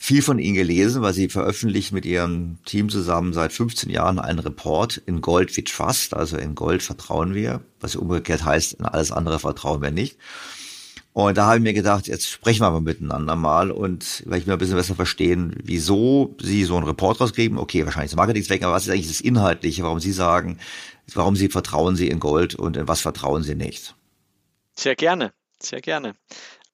[0.02, 4.40] viel von Ihnen gelesen, weil Sie veröffentlichen mit Ihrem Team zusammen seit 15 Jahren einen
[4.40, 9.12] Report in Gold we Trust, also in Gold vertrauen wir, was umgekehrt heißt, in alles
[9.12, 10.18] andere vertrauen wir nicht.
[11.12, 14.46] Und da habe ich mir gedacht, jetzt sprechen wir mal miteinander mal und weil ich
[14.48, 17.56] mir ein bisschen besser verstehen, wieso Sie so einen Report rausgeben.
[17.56, 20.58] Okay, wahrscheinlich ist Marketing-Zweck, aber was ist eigentlich das Inhaltliche, warum Sie sagen,
[21.14, 23.94] warum Sie vertrauen Sie in Gold und in was vertrauen Sie nicht?
[24.74, 26.14] Sehr gerne, sehr gerne.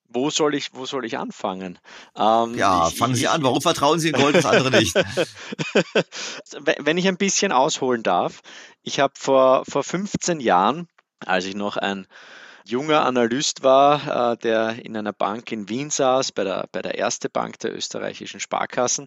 [0.09, 1.79] Wo soll ich, wo soll ich anfangen?
[2.17, 3.43] Ähm, ja, fangen Sie an.
[3.43, 4.95] Warum vertrauen Sie in Gold, das andere nicht?
[6.79, 8.41] Wenn ich ein bisschen ausholen darf,
[8.83, 10.89] ich habe vor, vor 15 Jahren,
[11.27, 12.07] als ich noch ein
[12.69, 16.97] junger Analyst war, äh, der in einer Bank in Wien saß, bei der, bei der
[16.97, 19.07] Erste Bank der österreichischen Sparkassen.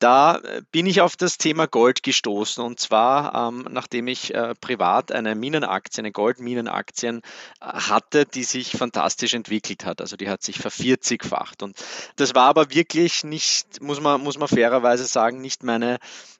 [0.00, 4.54] Da äh, bin ich auf das Thema Gold gestoßen und zwar ähm, nachdem ich äh,
[4.60, 7.22] privat eine Minenaktie, eine Goldminenaktien
[7.60, 10.00] hatte, die sich fantastisch entwickelt hat.
[10.00, 11.76] Also die hat sich vervierzigfacht und
[12.16, 15.98] das war aber wirklich nicht, muss man, muss man fairerweise sagen, nicht meine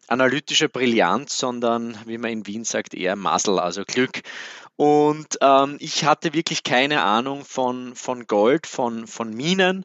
[0.09, 4.23] analytische Brillanz, sondern wie man in Wien sagt, eher Muscle, also Glück.
[4.79, 9.85] Und ähm, ich hatte wirklich keine Ahnung von, von Gold, von, von Minen,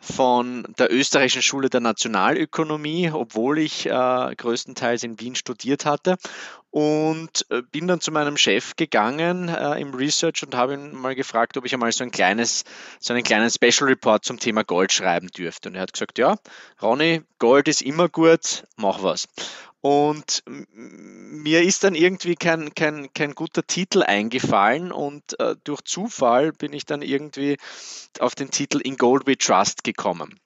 [0.00, 6.16] von der österreichischen Schule der Nationalökonomie, obwohl ich äh, größtenteils in Wien studiert hatte.
[6.72, 11.14] Und äh, bin dann zu meinem Chef gegangen äh, im Research und habe ihn mal
[11.14, 12.64] gefragt, ob ich einmal so ein kleines,
[12.98, 15.68] so einen kleinen Special Report zum Thema Gold schreiben dürfte.
[15.68, 16.34] Und er hat gesagt, ja,
[16.80, 19.28] Ronny, Gold ist immer gut, mach was.
[19.82, 26.52] Und mir ist dann irgendwie kein, kein, kein guter Titel eingefallen und äh, durch Zufall
[26.52, 27.56] bin ich dann irgendwie
[28.20, 30.38] auf den Titel In Gold We Trust gekommen.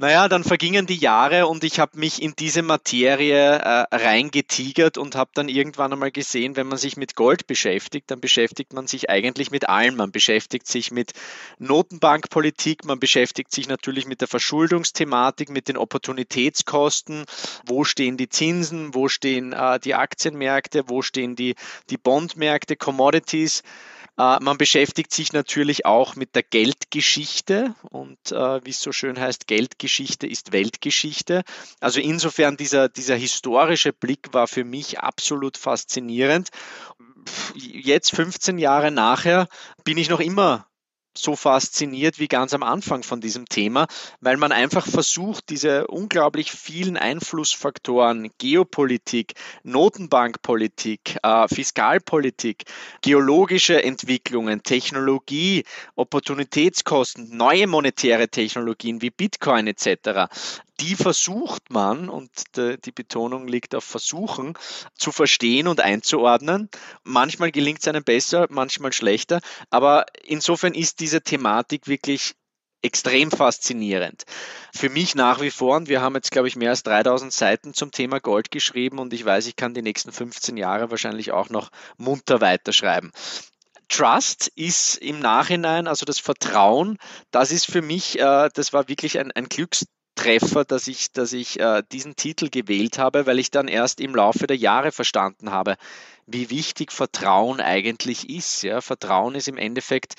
[0.00, 5.16] Naja, dann vergingen die Jahre und ich habe mich in diese Materie äh, reingetigert und
[5.16, 9.10] habe dann irgendwann einmal gesehen, wenn man sich mit Gold beschäftigt, dann beschäftigt man sich
[9.10, 9.96] eigentlich mit allem.
[9.96, 11.14] Man beschäftigt sich mit
[11.58, 17.24] Notenbankpolitik, man beschäftigt sich natürlich mit der Verschuldungsthematik, mit den Opportunitätskosten,
[17.66, 21.56] wo stehen die Zinsen, wo stehen äh, die Aktienmärkte, wo stehen die,
[21.90, 23.64] die Bondmärkte, Commodities.
[24.18, 29.18] Äh, man beschäftigt sich natürlich auch mit der Geldgeschichte und äh, wie es so schön
[29.18, 31.44] heißt, Geldgeschichte ist Weltgeschichte.
[31.80, 36.48] Also insofern dieser, dieser historische Blick war für mich absolut faszinierend.
[37.54, 39.48] Jetzt 15 Jahre nachher
[39.84, 40.66] bin ich noch immer
[41.16, 43.86] so fasziniert wie ganz am Anfang von diesem Thema,
[44.20, 52.64] weil man einfach versucht, diese unglaublich vielen Einflussfaktoren, Geopolitik, Notenbankpolitik, äh, Fiskalpolitik,
[53.02, 55.64] geologische Entwicklungen, Technologie,
[55.96, 60.28] Opportunitätskosten, neue monetäre Technologien wie Bitcoin etc.,
[60.80, 64.54] die versucht man, und die Betonung liegt auf Versuchen,
[64.94, 66.68] zu verstehen und einzuordnen.
[67.04, 72.34] Manchmal gelingt es einem besser, manchmal schlechter, aber insofern ist diese Thematik wirklich
[72.82, 74.24] extrem faszinierend.
[74.72, 77.74] Für mich nach wie vor, und wir haben jetzt, glaube ich, mehr als 3000 Seiten
[77.74, 81.50] zum Thema Gold geschrieben und ich weiß, ich kann die nächsten 15 Jahre wahrscheinlich auch
[81.50, 83.10] noch munter weiterschreiben.
[83.88, 86.98] Trust ist im Nachhinein, also das Vertrauen,
[87.30, 89.86] das ist für mich, äh, das war wirklich ein, ein Glücks
[90.18, 94.16] Treffer, dass ich, dass ich äh, diesen Titel gewählt habe, weil ich dann erst im
[94.16, 95.76] Laufe der Jahre verstanden habe,
[96.26, 98.62] wie wichtig Vertrauen eigentlich ist.
[98.62, 98.80] Ja?
[98.80, 100.14] Vertrauen ist im Endeffekt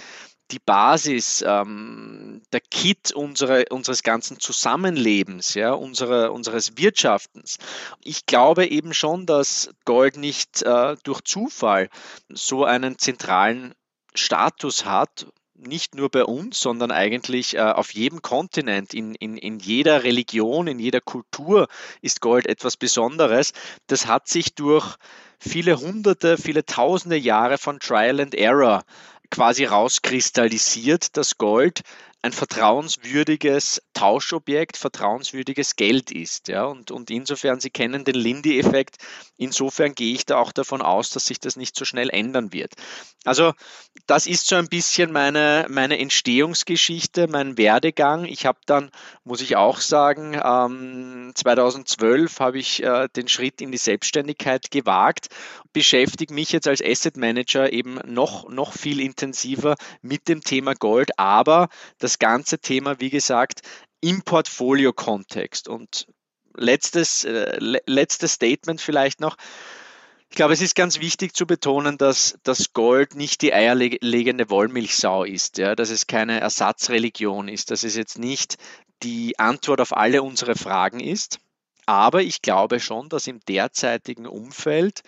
[0.52, 7.58] die Basis, ähm, der Kit unsere, unseres ganzen Zusammenlebens, ja, unsere, unseres Wirtschaftens.
[8.02, 11.90] Ich glaube eben schon, dass Gold nicht äh, durch Zufall
[12.30, 13.76] so einen zentralen
[14.16, 15.28] Status hat
[15.60, 20.67] nicht nur bei uns, sondern eigentlich äh, auf jedem Kontinent, in, in, in jeder Religion,
[20.67, 21.67] in jeder Kultur
[22.02, 23.54] ist Gold etwas Besonderes.
[23.88, 24.95] Das hat sich durch
[25.39, 28.84] viele hunderte, viele tausende Jahre von Trial and Error
[29.32, 31.82] quasi rauskristallisiert, dass Gold
[32.21, 36.49] ein vertrauenswürdiges Tauschobjekt, vertrauenswürdiges Geld ist.
[36.49, 36.65] Ja?
[36.65, 38.97] Und, und insofern, Sie kennen den Lindy-Effekt,
[39.38, 42.73] insofern gehe ich da auch davon aus, dass sich das nicht so schnell ändern wird.
[43.25, 43.53] Also
[44.05, 48.25] das ist so ein bisschen meine, meine Entstehungsgeschichte, mein Werdegang.
[48.25, 48.91] Ich habe dann,
[49.23, 55.27] muss ich auch sagen, ähm, 2012 habe ich äh, den Schritt in die Selbstständigkeit gewagt,
[55.73, 61.17] beschäftige mich jetzt als Asset Manager eben noch, noch viel intensiver mit dem Thema Gold,
[61.19, 63.62] aber das das ganze Thema, wie gesagt,
[64.02, 65.67] im Portfolio-Kontext.
[65.67, 66.08] Und
[66.56, 69.38] letztes, äh, letztes Statement vielleicht noch.
[70.32, 75.24] Ich glaube, es ist ganz wichtig zu betonen, dass das Gold nicht die eierlegende Wollmilchsau
[75.24, 78.57] ist, ja, dass es keine Ersatzreligion ist, dass es jetzt nicht
[79.01, 81.39] die Antwort auf alle unsere Fragen ist.
[81.86, 85.01] Aber ich glaube schon, dass im derzeitigen Umfeld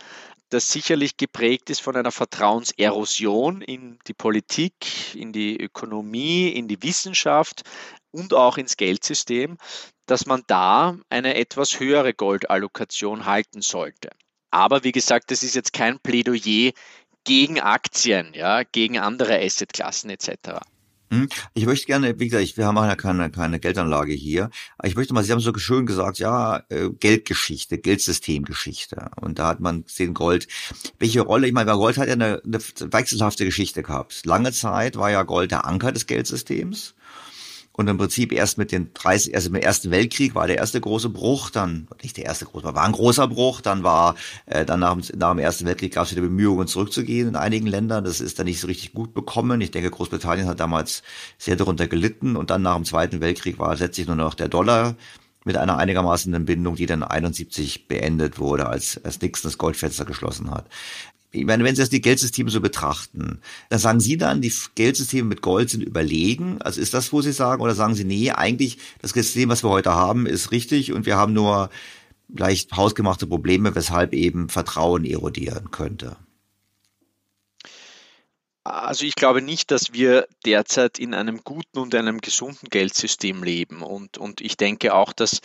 [0.52, 6.84] das sicherlich geprägt ist von einer Vertrauenserosion in die Politik, in die Ökonomie, in die
[6.84, 7.64] Wissenschaft
[8.12, 9.58] und auch ins Geldsystem,
[10.06, 14.10] dass man da eine etwas höhere Goldallokation halten sollte.
[14.52, 16.74] Aber wie gesagt, das ist jetzt kein Plädoyer
[17.24, 20.60] gegen Aktien, ja, gegen andere Assetklassen etc.
[21.12, 21.28] Hm?
[21.54, 24.50] Ich möchte gerne, wie gesagt, wir haben ja keine, keine Geldanlage hier.
[24.82, 29.12] Ich möchte mal, Sie haben so schön gesagt, ja, äh, Geldgeschichte, Geldsystemgeschichte.
[29.20, 30.48] Und da hat man gesehen, Gold.
[31.00, 32.60] Welche Rolle, ich meine, Gold hat ja eine, eine
[32.94, 34.26] wechselhafte Geschichte gehabt.
[34.26, 36.96] Lange Zeit war ja Gold der Anker des Geldsystems.
[37.74, 41.10] Und im Prinzip erst mit den 30, also im Ersten Weltkrieg war der erste große
[41.10, 44.16] Bruch, dann, nicht der erste große, war ein großer Bruch, dann war,
[44.46, 48.04] äh, dann nach, nach dem Ersten Weltkrieg gab es wieder Bemühungen zurückzugehen in einigen Ländern.
[48.04, 49.62] Das ist dann nicht so richtig gut bekommen.
[49.62, 51.02] Ich denke, Großbritannien hat damals
[51.38, 54.96] sehr darunter gelitten und dann nach dem Zweiten Weltkrieg war letztlich nur noch der Dollar
[55.44, 60.52] mit einer einigermaßen Bindung, die dann 71 beendet wurde, als, als Nixon das Goldfenster geschlossen
[60.52, 60.68] hat
[61.32, 65.30] ich meine, wenn Sie das die Geldsysteme so betrachten, dann sagen Sie dann, die Geldsysteme
[65.30, 66.62] mit Gold sind überlegen.
[66.62, 69.70] Also ist das, wo Sie sagen, oder sagen Sie, nee, eigentlich das System, was wir
[69.70, 71.70] heute haben, ist richtig und wir haben nur
[72.28, 76.18] leicht hausgemachte Probleme, weshalb eben Vertrauen erodieren könnte?
[78.64, 83.82] Also ich glaube nicht, dass wir derzeit in einem guten und einem gesunden Geldsystem leben.
[83.82, 85.42] Und, und ich denke auch, dass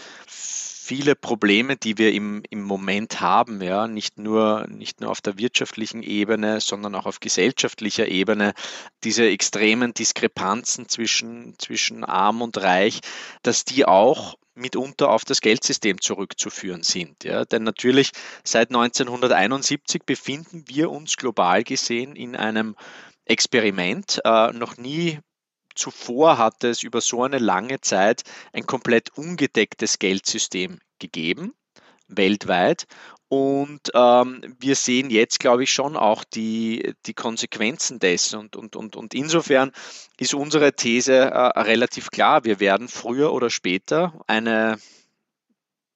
[0.87, 5.37] viele Probleme, die wir im, im Moment haben, ja, nicht nur, nicht nur auf der
[5.37, 8.55] wirtschaftlichen Ebene, sondern auch auf gesellschaftlicher Ebene,
[9.03, 13.01] diese extremen Diskrepanzen zwischen, zwischen arm und reich,
[13.43, 17.25] dass die auch mitunter auf das Geldsystem zurückzuführen sind.
[17.25, 17.45] Ja.
[17.45, 18.13] Denn natürlich
[18.45, 22.77] seit 1971 befinden wir uns global gesehen in einem
[23.25, 24.21] Experiment.
[24.25, 25.19] Äh, noch nie
[25.77, 28.23] zuvor hatte es über so eine lange Zeit
[28.53, 31.55] ein komplett ungedecktes Geldsystem gegeben,
[32.09, 32.87] weltweit.
[33.29, 38.39] Und ähm, wir sehen jetzt, glaube ich, schon auch die, die Konsequenzen dessen.
[38.39, 39.73] Und, und, und, und insofern
[40.19, 42.45] ist unsere These äh, relativ klar.
[42.45, 44.79] Wir werden früher oder später eine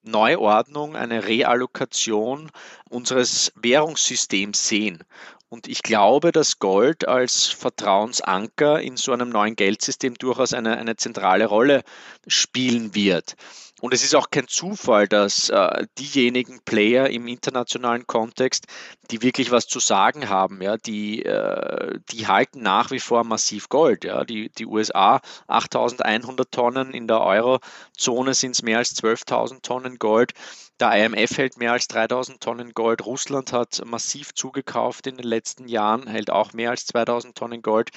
[0.03, 2.51] Neuordnung, eine Reallokation
[2.89, 5.03] unseres Währungssystems sehen.
[5.49, 10.95] Und ich glaube, dass Gold als Vertrauensanker in so einem neuen Geldsystem durchaus eine, eine
[10.95, 11.83] zentrale Rolle
[12.25, 13.35] spielen wird.
[13.81, 18.67] Und es ist auch kein Zufall, dass äh, diejenigen Player im internationalen Kontext,
[19.09, 23.69] die wirklich was zu sagen haben, ja, die, äh, die halten nach wie vor massiv
[23.69, 24.03] Gold.
[24.03, 24.23] Ja.
[24.23, 30.33] Die, die USA 8100 Tonnen, in der Eurozone sind es mehr als 12.000 Tonnen Gold.
[30.81, 33.05] Der IMF hält mehr als 3000 Tonnen Gold.
[33.05, 37.91] Russland hat massiv zugekauft in den letzten Jahren, hält auch mehr als 2000 Tonnen Gold.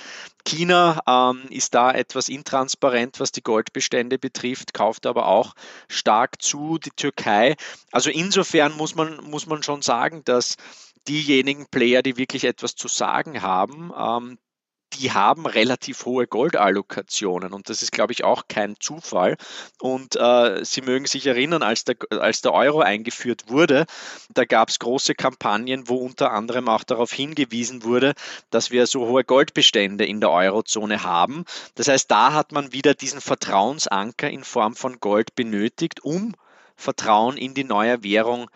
[0.45, 5.55] China ähm, ist da etwas intransparent, was die Goldbestände betrifft, kauft aber auch
[5.89, 6.77] stark zu.
[6.77, 7.57] Die Türkei.
[7.91, 10.57] Also insofern muss man, muss man schon sagen, dass
[11.09, 14.39] diejenigen Player, die wirklich etwas zu sagen haben, ähm,
[14.99, 19.37] die haben relativ hohe Goldallokationen und das ist, glaube ich, auch kein Zufall.
[19.81, 23.87] Und äh, Sie mögen sich erinnern, als der, als der Euro eingeführt wurde,
[24.33, 28.15] da gab es große Kampagnen, wo unter anderem auch darauf hingewiesen wurde,
[28.51, 31.45] dass wir so hohe Goldbestände in der Eurozone haben.
[31.75, 36.35] Das heißt, da hat man wieder diesen Vertrauensanker in Form von Gold benötigt, um
[36.77, 38.51] Vertrauen in die neue Währung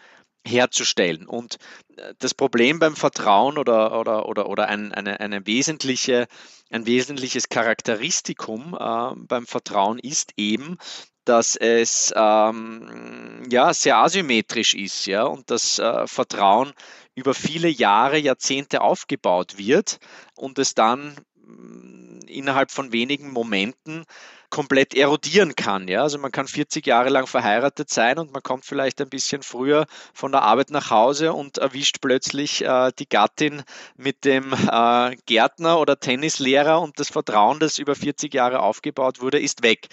[0.49, 1.26] herzustellen.
[1.26, 1.59] Und
[1.96, 6.26] äh, das Problem beim Vertrauen oder, oder, oder, oder ein, eine, eine wesentliche,
[6.70, 10.78] ein wesentliches Charakteristikum äh, beim Vertrauen ist eben,
[11.24, 16.72] dass es ähm, ja, sehr asymmetrisch ist ja, und das äh, Vertrauen
[17.14, 19.99] über viele Jahre, Jahrzehnte aufgebaut wird
[20.36, 24.05] und es dann mm, innerhalb von wenigen Momenten
[24.51, 25.88] komplett erodieren kann.
[25.88, 26.03] Ja?
[26.03, 29.86] Also man kann 40 Jahre lang verheiratet sein und man kommt vielleicht ein bisschen früher
[30.14, 33.62] von der Arbeit nach Hause und erwischt plötzlich äh, die Gattin
[33.96, 39.38] mit dem äh, Gärtner oder Tennislehrer und das Vertrauen, das über 40 Jahre aufgebaut wurde,
[39.38, 39.88] ist weg.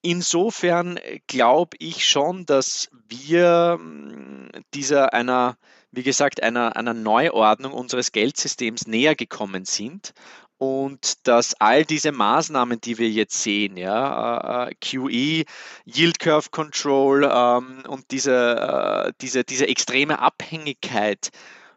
[0.00, 5.56] Insofern glaube ich schon, dass wir hm, dieser einer
[5.90, 10.12] wie gesagt, einer, einer Neuordnung unseres Geldsystems näher gekommen sind
[10.58, 15.44] und dass all diese Maßnahmen, die wir jetzt sehen, ja, äh, äh QE,
[15.86, 21.30] Yield Curve Control ähm, und diese, äh, diese, diese extreme Abhängigkeit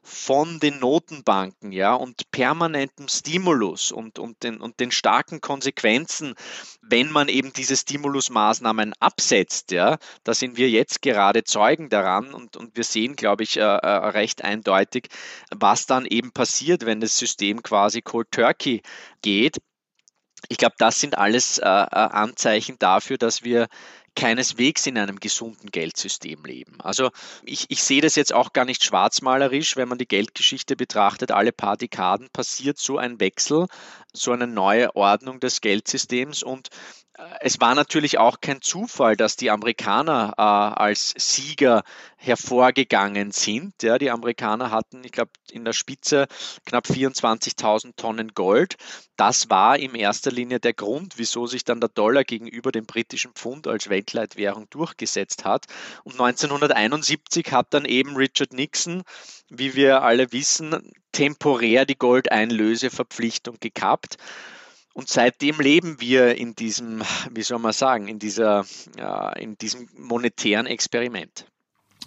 [0.04, 6.34] von den Notenbanken, ja, und permanentem Stimulus und, und, den, und den starken Konsequenzen,
[6.82, 12.58] wenn man eben diese Stimulusmaßnahmen absetzt, ja, da sind wir jetzt gerade Zeugen daran und,
[12.58, 15.10] und wir sehen, glaube ich, äh, äh, recht eindeutig,
[15.56, 18.82] was dann eben passiert, wenn das System quasi Cold Turkey
[19.22, 19.58] geht.
[20.50, 23.68] Ich glaube, das sind alles äh, äh Anzeichen dafür, dass wir
[24.16, 26.80] keineswegs in einem gesunden Geldsystem leben.
[26.82, 27.12] Also
[27.44, 31.32] ich, ich sehe das jetzt auch gar nicht schwarzmalerisch, wenn man die Geldgeschichte betrachtet.
[31.32, 33.68] Alle paar Dekaden passiert so ein Wechsel,
[34.14, 36.70] so eine neue Ordnung des Geldsystems und
[37.40, 41.84] es war natürlich auch kein Zufall, dass die Amerikaner äh, als Sieger
[42.18, 43.82] hervorgegangen sind.
[43.84, 46.28] Ja, die Amerikaner hatten, ich glaube, in der Spitze
[46.66, 48.76] knapp 24.000 Tonnen Gold.
[49.18, 53.34] Das war in erster Linie der Grund, wieso sich dann der Dollar gegenüber dem britischen
[53.34, 55.66] Pfund als Weltleitwährung durchgesetzt hat.
[56.04, 59.04] Und 1971 hat dann eben Richard Nixon,
[59.50, 64.18] wie wir alle wissen, temporär die Goldeinlöseverpflichtung gekappt.
[64.94, 68.66] Und seitdem leben wir in diesem, wie soll man sagen, in dieser,
[69.38, 71.46] in diesem monetären Experiment.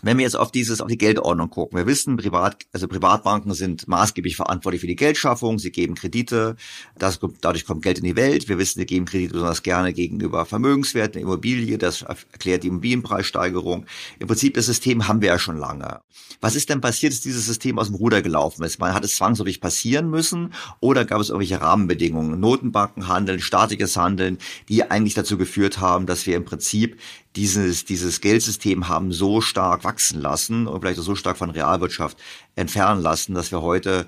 [0.03, 3.89] Wenn wir jetzt auf dieses, auf die Geldordnung gucken, wir wissen, Privat, also Privatbanken sind
[3.89, 6.57] maßgeblich verantwortlich für die Geldschaffung, sie geben Kredite,
[6.99, 8.49] das, dadurch kommt Geld in die Welt.
[8.49, 13.87] Wir wissen, sie geben Kredite besonders gerne gegenüber Vermögenswerten, Immobilie, das erklärt die Immobilienpreissteigerung.
[14.19, 16.01] Im Prinzip das System haben wir ja schon lange.
[16.41, 18.79] Was ist denn passiert, dass dieses System aus dem Ruder gelaufen ist?
[18.81, 24.39] Man hat es zwangsläufig passieren müssen oder gab es irgendwelche Rahmenbedingungen, Notenbankenhandeln, staatliches Handeln,
[24.69, 26.99] die eigentlich dazu geführt haben, dass wir im Prinzip
[27.37, 32.19] dieses, dieses Geldsystem haben so stark wachsen lassen und vielleicht auch so stark von Realwirtschaft
[32.55, 34.07] entfernen lassen, dass wir heute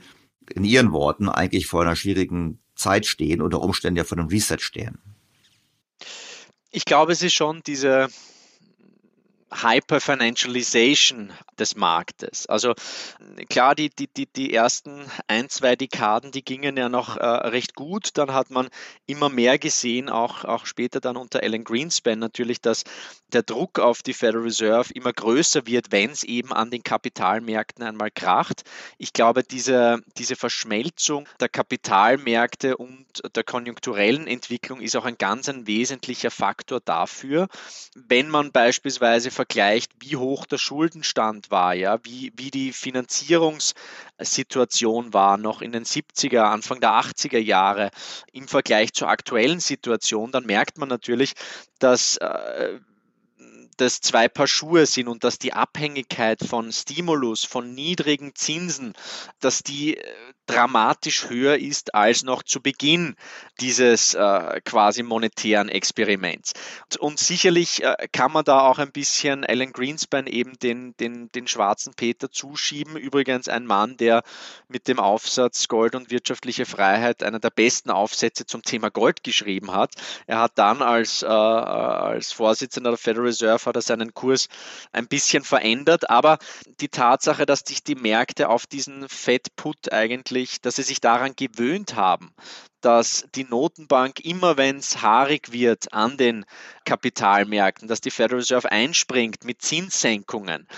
[0.54, 4.58] in Ihren Worten eigentlich vor einer schwierigen Zeit stehen, unter Umständen ja vor einem Reset
[4.60, 4.98] stehen.
[6.70, 8.08] Ich glaube, es ist schon diese
[9.52, 12.46] Hyperfinancialization des Marktes.
[12.46, 12.74] Also
[13.48, 17.74] klar, die, die, die, die ersten ein, zwei Dekaden, die gingen ja noch äh, recht
[17.74, 18.10] gut.
[18.14, 18.68] Dann hat man
[19.06, 22.84] immer mehr gesehen, auch, auch später dann unter Alan Greenspan natürlich, dass
[23.32, 27.84] der Druck auf die Federal Reserve immer größer wird, wenn es eben an den Kapitalmärkten
[27.84, 28.62] einmal kracht.
[28.98, 35.48] Ich glaube, diese, diese Verschmelzung der Kapitalmärkte und der konjunkturellen Entwicklung ist auch ein ganz
[35.48, 37.48] ein wesentlicher Faktor dafür,
[37.94, 45.36] wenn man beispielsweise vergleicht, wie hoch der Schuldenstand war, ja, wie, wie die Finanzierungssituation war
[45.36, 47.92] noch in den 70er, Anfang der 80er Jahre.
[48.32, 51.34] Im Vergleich zur aktuellen Situation, dann merkt man natürlich,
[51.78, 52.80] dass äh,
[53.76, 58.94] das zwei Paar Schuhe sind und dass die Abhängigkeit von Stimulus, von niedrigen Zinsen,
[59.40, 60.02] dass die äh,
[60.46, 63.16] dramatisch höher ist als noch zu Beginn
[63.60, 66.52] dieses äh, quasi monetären Experiments.
[66.98, 71.46] Und sicherlich äh, kann man da auch ein bisschen Alan Greenspan eben den, den, den
[71.46, 72.96] schwarzen Peter zuschieben.
[72.96, 74.22] Übrigens ein Mann, der
[74.68, 79.72] mit dem Aufsatz Gold und wirtschaftliche Freiheit einer der besten Aufsätze zum Thema Gold geschrieben
[79.72, 79.94] hat.
[80.26, 84.48] Er hat dann als, äh, als Vorsitzender der Federal Reserve hat er seinen Kurs
[84.92, 86.38] ein bisschen verändert, aber
[86.80, 89.92] die Tatsache, dass sich die Märkte auf diesen Fed Put
[90.36, 92.32] eigentlich dass sie sich daran gewöhnt haben,
[92.80, 96.44] dass die Notenbank immer, wenn es haarig wird an den
[96.84, 100.68] Kapitalmärkten, dass die Federal Reserve einspringt mit Zinssenkungen,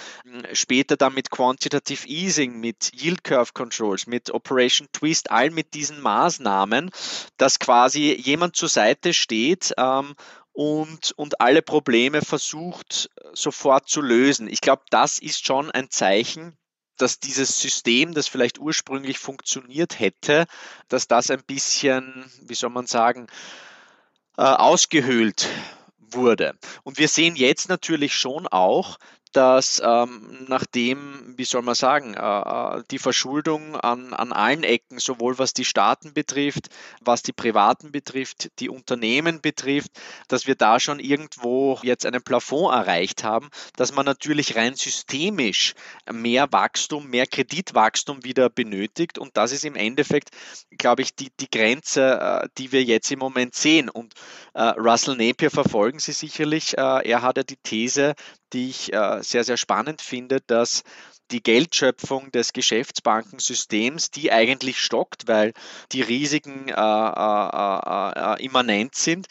[0.53, 6.01] später dann mit Quantitative Easing, mit Yield Curve Controls, mit Operation Twist, all mit diesen
[6.01, 6.91] Maßnahmen,
[7.37, 10.15] dass quasi jemand zur Seite steht ähm,
[10.53, 14.49] und, und alle Probleme versucht sofort zu lösen.
[14.49, 16.57] Ich glaube, das ist schon ein Zeichen,
[16.99, 20.47] dass dieses System, das vielleicht ursprünglich funktioniert hätte,
[20.89, 23.27] dass das ein bisschen, wie soll man sagen,
[24.37, 25.49] äh, ausgehöhlt
[25.99, 26.57] wurde.
[26.85, 28.99] Und wir sehen jetzt natürlich schon auch,
[29.37, 34.99] dass ähm, nachdem, wie soll man sagen, äh, äh, die Verschuldung an, an allen Ecken,
[34.99, 36.69] sowohl was die Staaten betrifft,
[37.01, 39.93] was die Privaten betrifft, die Unternehmen betrifft,
[40.29, 45.75] dass wir da schon irgendwo jetzt einen Plafond erreicht haben, dass man natürlich rein systemisch
[46.11, 49.19] mehr Wachstum, mehr Kreditwachstum wieder benötigt.
[49.19, 50.31] Und das ist im Endeffekt,
[50.77, 53.89] glaube ich, die, die Grenze, äh, die wir jetzt im Moment sehen.
[53.89, 54.15] Und
[54.55, 56.77] äh, Russell Napier verfolgen Sie sicherlich.
[56.77, 58.15] Äh, er hat ja die These,
[58.53, 60.83] die ich äh, sehr, sehr spannend finde, dass
[61.31, 65.53] die Geldschöpfung des Geschäftsbankensystems, die eigentlich stockt, weil
[65.93, 69.27] die Risiken äh, äh, äh, immanent sind,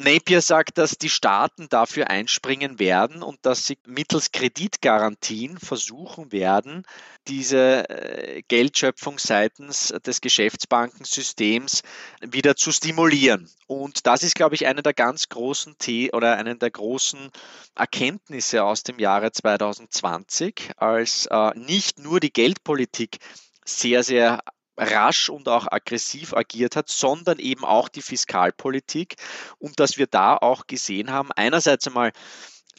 [0.00, 6.84] Napier sagt, dass die Staaten dafür einspringen werden und dass sie mittels Kreditgarantien versuchen werden,
[7.26, 11.82] diese äh, Geldschöpfung seitens des Geschäftsbankensystems
[12.20, 13.50] wieder zu stimulieren.
[13.66, 17.30] Und das ist, glaube ich, eine der ganz großen The oder eine der großen
[17.74, 23.18] Erkenntnisse aus dem Jahre 2020, als äh, nicht nur die Geldpolitik
[23.64, 24.44] sehr, sehr
[24.78, 29.16] rasch und auch aggressiv agiert hat, sondern eben auch die Fiskalpolitik.
[29.58, 32.12] Und dass wir da auch gesehen haben, einerseits einmal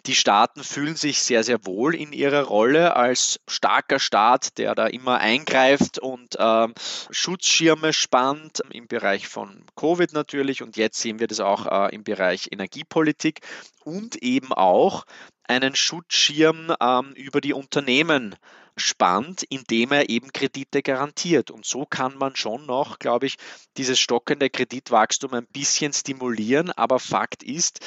[0.05, 4.87] Die Staaten fühlen sich sehr, sehr wohl in ihrer Rolle als starker Staat, der da
[4.87, 6.73] immer eingreift und ähm,
[7.11, 10.61] Schutzschirme spannt im Bereich von Covid natürlich.
[10.63, 13.41] Und jetzt sehen wir das auch äh, im Bereich Energiepolitik
[13.83, 15.05] und eben auch
[15.43, 18.35] einen Schutzschirm ähm, über die Unternehmen
[18.77, 21.51] spannt, indem er eben Kredite garantiert.
[21.51, 23.35] Und so kann man schon noch, glaube ich,
[23.77, 26.71] dieses stockende Kreditwachstum ein bisschen stimulieren.
[26.71, 27.79] Aber Fakt ist,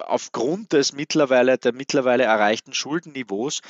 [0.00, 3.60] aufgrund des mittlerweile, der mittlerweile erreichten Schuldenniveaus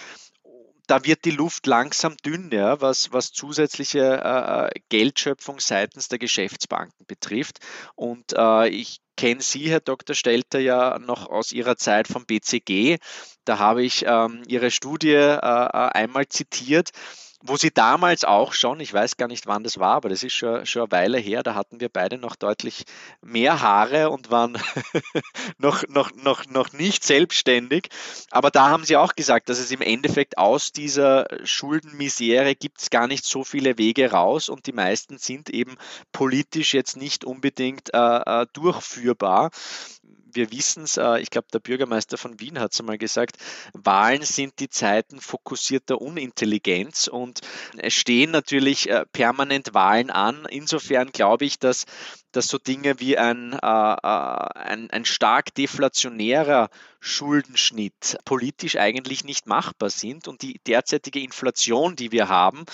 [0.89, 6.19] da wird die Luft langsam dünn, ja, was, was zusätzliche äh, äh, Geldschöpfung seitens der
[6.19, 7.59] Geschäftsbanken betrifft.
[7.95, 10.17] Und äh, ich kenne Sie, Herr Dr.
[10.17, 12.97] Stelter, ja noch aus Ihrer Zeit vom BCG.
[13.45, 16.93] Da habe ich ähm, Ihre Studie äh, äh einmal zitiert
[17.41, 20.33] wo sie damals auch schon, ich weiß gar nicht wann das war, aber das ist
[20.33, 22.85] schon, schon eine Weile her, da hatten wir beide noch deutlich
[23.21, 24.59] mehr Haare und waren
[25.59, 27.89] noch, noch, noch, noch nicht selbstständig.
[28.31, 32.91] Aber da haben sie auch gesagt, dass es im Endeffekt aus dieser Schuldenmisere gibt es
[32.91, 35.77] gar nicht so viele Wege raus und die meisten sind eben
[36.13, 39.51] politisch jetzt nicht unbedingt äh, äh durchführbar
[40.33, 43.37] wir wissen es, äh, ich glaube, der Bürgermeister von Wien hat es einmal gesagt,
[43.73, 47.41] Wahlen sind die Zeiten fokussierter Unintelligenz und
[47.77, 50.47] es stehen natürlich äh, permanent Wahlen an.
[50.51, 51.85] Insofern glaube ich, dass,
[52.33, 56.69] dass so Dinge wie ein, äh, ein, ein stark deflationärer
[57.01, 60.29] Schuldenschnitt politisch eigentlich nicht machbar sind.
[60.29, 62.65] Und die derzeitige Inflation, die wir haben,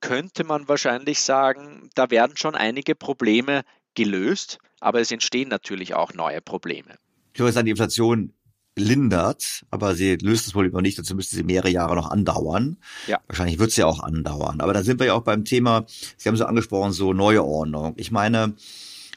[0.00, 6.14] könnte man wahrscheinlich sagen, da werden schon einige Probleme gelöst, aber es entstehen natürlich auch
[6.14, 6.94] neue Probleme.
[7.34, 8.32] Ich würde sagen, die Inflation
[8.76, 12.76] lindert, aber sie löst das Problem noch nicht, dazu müsste sie mehrere Jahre noch andauern.
[13.08, 13.18] Ja.
[13.26, 14.60] Wahrscheinlich wird sie auch andauern.
[14.60, 17.94] Aber da sind wir ja auch beim Thema, Sie haben so angesprochen, so neue Ordnung.
[17.96, 18.54] Ich meine,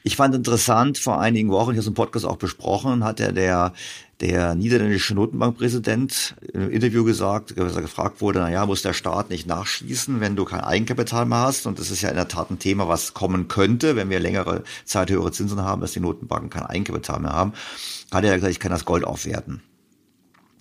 [0.02, 3.32] ich fand interessant, vor einigen Wochen, ich habe es im Podcast auch besprochen, hat ja
[3.32, 3.72] der
[4.20, 9.46] der niederländische Notenbankpräsident im Interview gesagt, dass er gefragt wurde, naja, muss der Staat nicht
[9.46, 11.66] nachschießen, wenn du kein Eigenkapital mehr hast?
[11.66, 14.62] Und das ist ja in der Tat ein Thema, was kommen könnte, wenn wir längere
[14.84, 17.54] Zeit höhere Zinsen haben, dass die Notenbanken kein Eigenkapital mehr haben.
[18.12, 19.62] Hat er gesagt, ich kann das Gold aufwerten.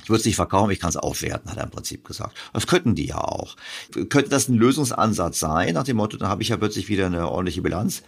[0.04, 2.36] Ich würde es nicht verkaufen, ich kann es aufwerten, hat er im Prinzip gesagt.
[2.54, 3.58] Das könnten die ja auch.
[3.92, 7.30] Könnte das ein Lösungsansatz sein, nach dem Motto, dann habe ich ja plötzlich wieder eine
[7.30, 8.04] ordentliche Bilanz?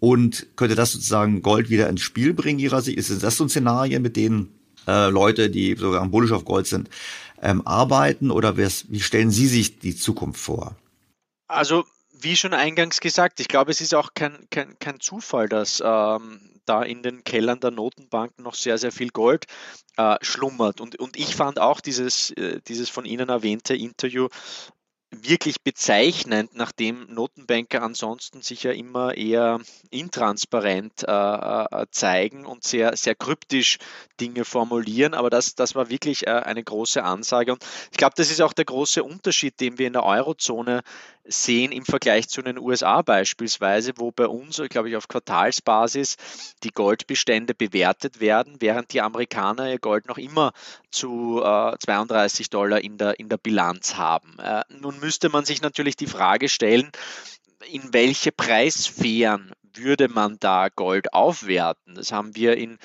[0.00, 2.98] Und könnte das sozusagen Gold wieder ins Spiel bringen ihrer Sicht?
[2.98, 4.54] Ist das so ein Szenario, mit denen
[4.86, 6.88] äh, Leute, die sogar am bullish auf Gold sind,
[7.42, 10.76] ähm, arbeiten oder wie stellen Sie sich die Zukunft vor?
[11.46, 11.84] Also
[12.20, 16.40] wie schon eingangs gesagt, ich glaube, es ist auch kein, kein, kein Zufall, dass ähm,
[16.64, 19.46] da in den Kellern der Notenbanken noch sehr, sehr viel Gold
[19.96, 20.80] äh, schlummert.
[20.80, 24.28] Und, und ich fand auch dieses, äh, dieses von Ihnen erwähnte Interview
[25.10, 32.96] wirklich bezeichnend, nachdem Notenbanker ansonsten sich ja immer eher intransparent äh, äh, zeigen und sehr,
[32.96, 33.78] sehr kryptisch
[34.20, 35.14] Dinge formulieren.
[35.14, 37.52] Aber das, das war wirklich äh, eine große Ansage.
[37.52, 40.82] Und ich glaube, das ist auch der große Unterschied, den wir in der Eurozone
[41.28, 46.16] sehen im Vergleich zu den USA beispielsweise, wo bei uns, glaube ich, auf Quartalsbasis
[46.62, 50.52] die Goldbestände bewertet werden, während die Amerikaner ihr Gold noch immer
[50.90, 54.38] zu äh, 32 Dollar in der, in der Bilanz haben.
[54.38, 54.62] Äh,
[54.98, 56.90] müsste man sich natürlich die Frage stellen,
[57.70, 61.94] in welche Preissphären würde man da Gold aufwerten?
[61.94, 62.78] Das haben wir in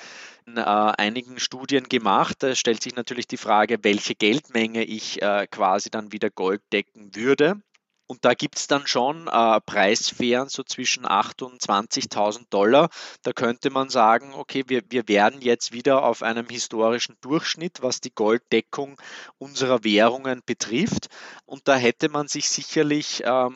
[0.46, 2.36] in äh, einigen Studien gemacht.
[2.40, 7.14] Da stellt sich natürlich die Frage, welche Geldmenge ich äh, quasi dann wieder Gold decken
[7.14, 7.60] würde.
[8.06, 12.90] Und da gibt es dann schon äh, Preissphären so zwischen 8.000 und 20.000 Dollar.
[13.22, 18.00] Da könnte man sagen, okay, wir, wir werden jetzt wieder auf einem historischen Durchschnitt, was
[18.00, 19.00] die Golddeckung
[19.38, 21.08] unserer Währungen betrifft.
[21.46, 23.54] Und da hätte man sich sicherlich ähm,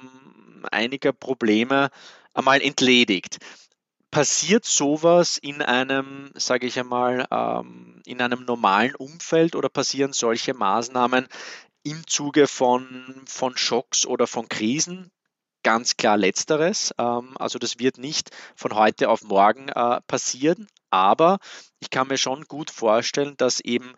[0.70, 1.90] einiger Probleme
[2.32, 3.38] einmal entledigt
[4.10, 10.54] passiert sowas in einem, sage ich einmal, ähm, in einem normalen Umfeld oder passieren solche
[10.54, 11.28] Maßnahmen
[11.82, 15.10] im Zuge von, von Schocks oder von Krisen.
[15.62, 16.92] Ganz klar letzteres.
[16.98, 21.38] Ähm, also das wird nicht von heute auf morgen äh, passieren, aber
[21.80, 23.94] ich kann mir schon gut vorstellen, dass eben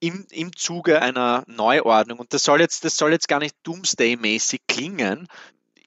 [0.00, 4.60] im, im Zuge einer Neuordnung, und das soll jetzt, das soll jetzt gar nicht Doomsday-mäßig
[4.68, 5.26] klingen,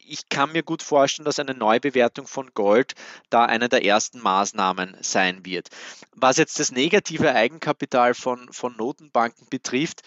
[0.10, 2.96] ich kann mir gut vorstellen, dass eine Neubewertung von Gold
[3.30, 5.70] da eine der ersten Maßnahmen sein wird.
[6.16, 10.02] Was jetzt das negative Eigenkapital von, von Notenbanken betrifft,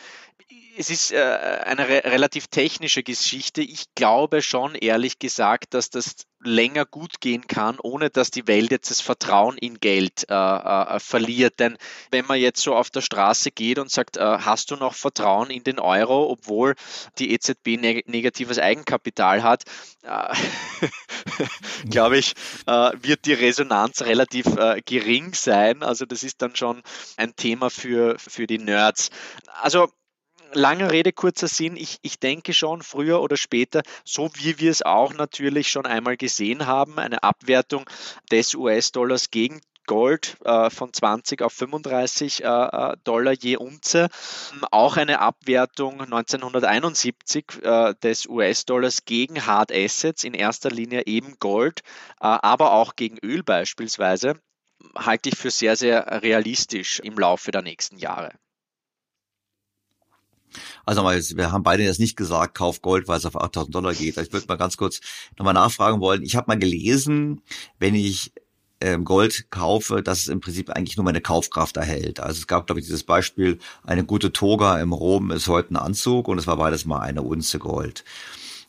[0.77, 3.63] es ist äh, eine re relativ technische Geschichte.
[3.63, 6.15] Ich glaube schon, ehrlich gesagt, dass das
[6.45, 10.99] länger gut gehen kann, ohne dass die Welt jetzt das Vertrauen in Geld äh, äh,
[10.99, 11.61] verliert.
[11.61, 11.79] Denn
[12.11, 15.51] wenn man jetzt so auf der Straße geht und sagt, äh, hast du noch Vertrauen
[15.51, 16.75] in den Euro, obwohl
[17.19, 19.65] die EZB neg negatives Eigenkapital hat,
[20.03, 20.35] äh,
[21.91, 22.35] glaube ich,
[22.67, 24.47] äh, wird die Resonanz relativ
[24.87, 25.83] gering sein.
[25.83, 26.83] Also das ist dann schon
[27.17, 29.11] ein Thema für, für die Nerds.
[29.61, 29.89] Also
[30.55, 31.77] Lange Rede, kurzer Sinn.
[31.77, 36.19] Ich, ich denke schon, früher oder später, so wie wir es auch natürlich schon einmal
[36.19, 37.87] gesehen haben, eine Abwertung
[38.31, 44.09] des US-Dollars gegen Gold äh, von 20 auf 35 äh, äh, Dollar je Unze.
[44.71, 51.81] Auch eine Abwertung 1971 äh, des US-Dollars gegen Hard Assets, in erster Linie eben Gold,
[52.21, 54.39] äh, aber auch gegen Öl beispielsweise,
[54.95, 58.33] halte ich für sehr, sehr realistisch im Laufe der nächsten Jahre.
[60.85, 63.95] Also mal, wir haben beide jetzt nicht gesagt, kauf Gold, weil es auf 8000 Dollar
[63.95, 64.17] geht.
[64.17, 65.01] Ich würde mal ganz kurz
[65.39, 66.23] nochmal nachfragen wollen.
[66.23, 67.41] Ich habe mal gelesen,
[67.79, 68.33] wenn ich
[68.81, 72.21] ähm, Gold kaufe, dass es im Prinzip eigentlich nur meine Kaufkraft erhält.
[72.21, 75.77] Also es gab, glaube ich, dieses Beispiel, eine gute Toga im Rom ist heute ein
[75.77, 78.05] Anzug und es war beides mal eine Unze Gold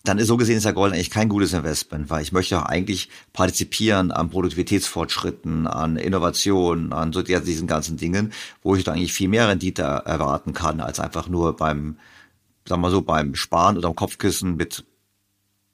[0.04, 2.66] dann ist so gesehen ist ja Gold eigentlich kein gutes Investment, weil ich möchte auch
[2.66, 9.14] eigentlich partizipieren an Produktivitätsfortschritten, an Innovationen, an so diesen ganzen Dingen, wo ich dann eigentlich
[9.14, 11.98] viel mehr Rendite erwarten kann, als einfach nur beim,
[12.68, 14.84] sagen wir so, beim Sparen oder am Kopfkissen mit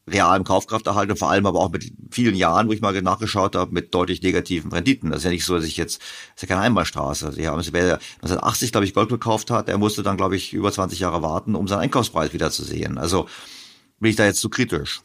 [0.07, 3.73] realem Kaufkrafterhalt und vor allem aber auch mit vielen Jahren, wo ich mal nachgeschaut habe,
[3.73, 5.09] mit deutlich negativen Renditen.
[5.09, 7.27] Das ist ja nicht so, dass ich jetzt, das ist ja keine Einbahnstraße.
[7.27, 10.71] Also, ja, wer 1980, glaube ich, Gold gekauft hat, der musste dann, glaube ich, über
[10.71, 12.97] 20 Jahre warten, um seinen Einkaufspreis wieder zu sehen.
[12.97, 13.27] Also
[13.99, 15.01] bin ich da jetzt zu kritisch?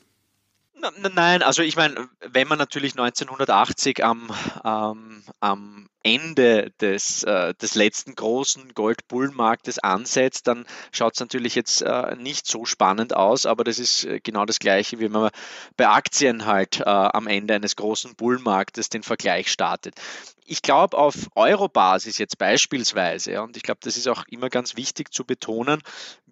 [1.14, 4.30] Nein, also ich meine, wenn man natürlich 1980 am,
[4.64, 11.82] ähm, am Ende des, äh, des letzten großen Goldbullenmarktes ansetzt, dann schaut es natürlich jetzt
[11.82, 15.30] äh, nicht so spannend aus, aber das ist äh, genau das Gleiche, wie man
[15.76, 19.94] bei Aktien halt äh, am Ende eines großen Bullenmarktes den Vergleich startet.
[20.46, 25.11] Ich glaube, auf Euro-Basis jetzt beispielsweise, und ich glaube, das ist auch immer ganz wichtig
[25.11, 25.80] zu betonen,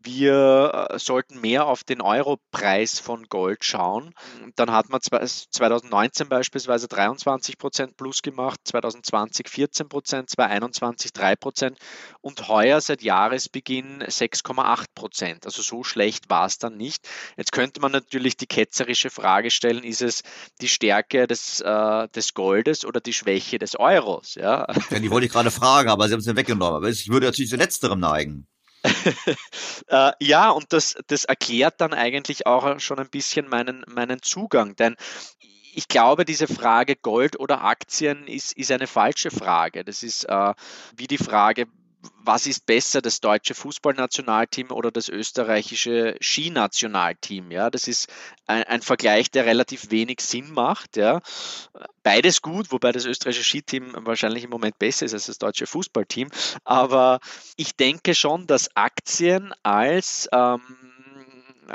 [0.05, 4.15] wir äh, sollten mehr auf den Europreis von Gold schauen.
[4.57, 11.79] Dann hat man 2019 beispielsweise 23 Prozent plus gemacht, 2020 14 Prozent, 2021 3 Prozent
[12.21, 15.47] und heuer seit Jahresbeginn 6,8 Prozent.
[15.47, 17.09] Also so schlecht war es dann nicht.
[17.37, 20.23] Jetzt könnte man natürlich die ketzerische Frage stellen, ist es
[20.61, 24.35] die Stärke des, äh, des Goldes oder die Schwäche des Euros?
[24.35, 26.77] Ja, ja die wollte ich gerade fragen, aber Sie haben es ja weggenommen.
[26.77, 28.49] Aber ich würde natürlich zu letzterem neigen.
[29.87, 34.75] äh, ja, und das, das erklärt dann eigentlich auch schon ein bisschen meinen, meinen Zugang,
[34.75, 34.97] denn
[35.75, 39.85] ich glaube, diese Frage Gold oder Aktien ist, ist eine falsche Frage.
[39.85, 40.55] Das ist äh,
[40.97, 41.67] wie die Frage,
[42.25, 47.51] was ist besser, das deutsche Fußballnationalteam oder das österreichische Skinationalteam?
[47.51, 48.09] Ja, das ist
[48.47, 50.97] ein, ein, Vergleich, der relativ wenig Sinn macht.
[50.97, 51.21] Ja.
[52.03, 56.29] Beides gut, wobei das österreichische Skiteam wahrscheinlich im Moment besser ist als das deutsche Fußballteam.
[56.65, 57.21] Aber
[57.57, 60.61] ich denke schon, dass Aktien als ähm,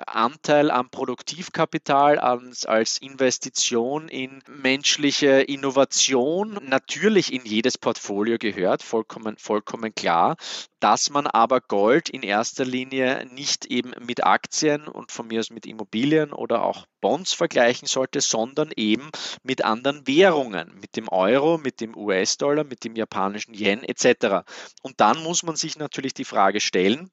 [0.06, 9.38] Anteil am Produktivkapital als, als Investition in menschliche Innovation natürlich in jedes Portfolio gehört, vollkommen,
[9.38, 10.36] vollkommen klar,
[10.80, 15.50] dass man aber Gold in erster Linie nicht eben mit Aktien und von mir aus
[15.50, 19.10] mit Immobilien oder auch Bonds vergleichen sollte, sondern eben
[19.44, 24.48] mit anderen Währungen, mit dem Euro, mit dem US-Dollar, mit dem japanischen Yen etc.
[24.82, 27.10] Und dann muss man sich natürlich die Frage stellen,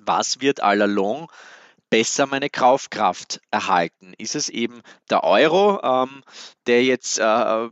[0.00, 1.30] was wird all along
[1.94, 4.14] besser meine Kaufkraft erhalten?
[4.18, 6.24] Ist es eben der Euro, ähm,
[6.66, 7.68] der jetzt, äh,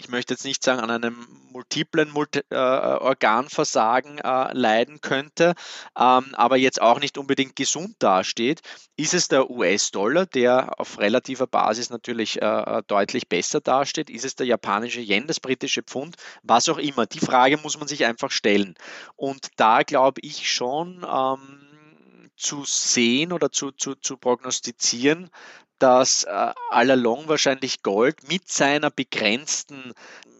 [0.00, 5.52] ich möchte jetzt nicht sagen, an einem multiplen Multi äh, Organversagen äh, leiden könnte,
[5.98, 8.62] ähm, aber jetzt auch nicht unbedingt gesund dasteht?
[8.96, 14.08] Ist es der US-Dollar, der auf relativer Basis natürlich äh, deutlich besser dasteht?
[14.08, 16.16] Ist es der japanische Yen, das britische Pfund?
[16.42, 17.04] Was auch immer.
[17.04, 18.76] Die Frage muss man sich einfach stellen.
[19.16, 21.66] Und da glaube ich schon, ähm,
[22.40, 25.30] zu sehen oder zu, zu, zu prognostizieren,
[25.78, 29.92] dass äh, allalong wahrscheinlich Gold mit seiner begrenzten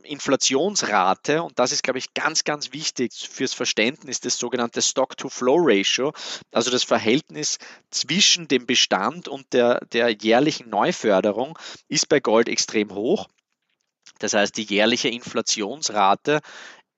[0.02, 6.12] Inflationsrate, und das ist, glaube ich, ganz, ganz wichtig fürs Verständnis, das sogenannte Stock-to-Flow-Ratio,
[6.52, 7.58] also das Verhältnis
[7.90, 13.28] zwischen dem Bestand und der, der jährlichen Neuförderung, ist bei Gold extrem hoch.
[14.18, 16.40] Das heißt, die jährliche Inflationsrate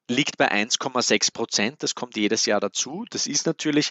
[0.08, 1.82] liegt bei 1,6 Prozent.
[1.82, 3.04] Das kommt jedes Jahr dazu.
[3.10, 3.90] Das ist natürlich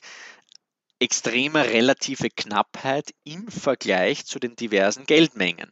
[1.02, 5.72] extreme relative Knappheit im Vergleich zu den diversen Geldmengen.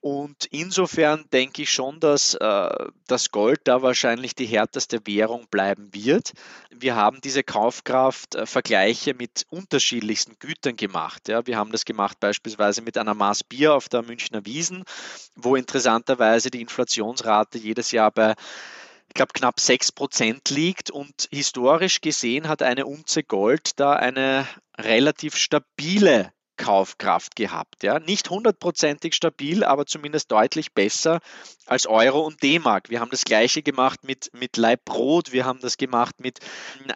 [0.00, 5.92] Und insofern denke ich schon, dass äh, das Gold da wahrscheinlich die härteste Währung bleiben
[5.92, 6.32] wird.
[6.70, 11.28] Wir haben diese Kaufkraftvergleiche mit unterschiedlichsten Gütern gemacht.
[11.28, 11.46] Ja.
[11.46, 14.84] Wir haben das gemacht beispielsweise mit einer Maß Bier auf der Münchner Wiesen,
[15.34, 18.34] wo interessanterweise die Inflationsrate jedes Jahr bei
[19.10, 20.90] ich glaube, knapp 6 Prozent liegt.
[20.90, 24.46] Und historisch gesehen hat eine Unze Gold da eine
[24.78, 27.82] relativ stabile Kaufkraft gehabt.
[27.82, 27.98] Ja?
[27.98, 31.18] Nicht hundertprozentig stabil, aber zumindest deutlich besser
[31.66, 32.88] als Euro und D-Mark.
[32.88, 36.38] Wir haben das gleiche gemacht mit, mit Leibbrot, wir haben das gemacht mit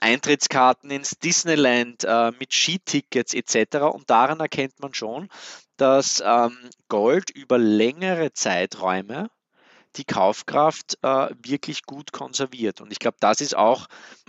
[0.01, 3.79] Eintrittskarten ins Disneyland, äh, mit Skitickets etc.
[3.93, 5.31] Und daran erkennt man schon,
[5.79, 6.57] dass ähm,
[6.89, 9.31] Gold über längere Zeiträume
[9.97, 12.81] die Kaufkraft äh, wirklich gut konserviert.
[12.81, 13.87] Und ich glaube, das ist auch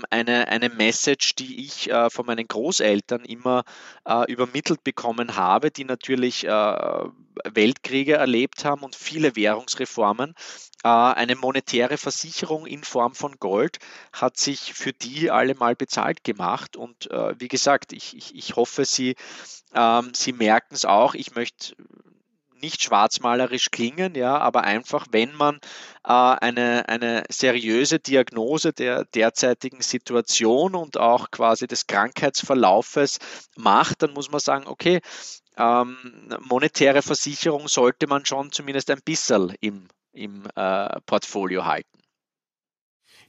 [0.10, 3.64] eine, eine Message, die ich äh, von meinen Großeltern immer
[4.06, 6.50] äh, übermittelt bekommen habe, die natürlich äh,
[7.44, 10.34] Weltkriege erlebt haben und viele Währungsreformen.
[10.84, 13.80] Äh, eine monetäre Versicherung in Form von Gold
[14.14, 16.78] hat sich für die alle mal bezahlt gemacht.
[16.78, 19.16] Und äh, wie gesagt, ich, ich, ich hoffe, Sie,
[19.74, 21.16] ähm, Sie merken es auch.
[21.16, 21.76] Ich möchte
[22.62, 25.56] nicht schwarzmalerisch klingen, ja, aber einfach, wenn man
[26.04, 33.20] äh, eine, eine seriöse Diagnose der derzeitigen Situation und auch quasi des Krankheitsverlaufes
[33.56, 35.02] macht, dann muss man sagen, okay,
[35.58, 35.98] ähm,
[36.42, 42.00] monetäre Versicherung sollte man schon zumindest ein bisschen im, im äh, Portfolio halten.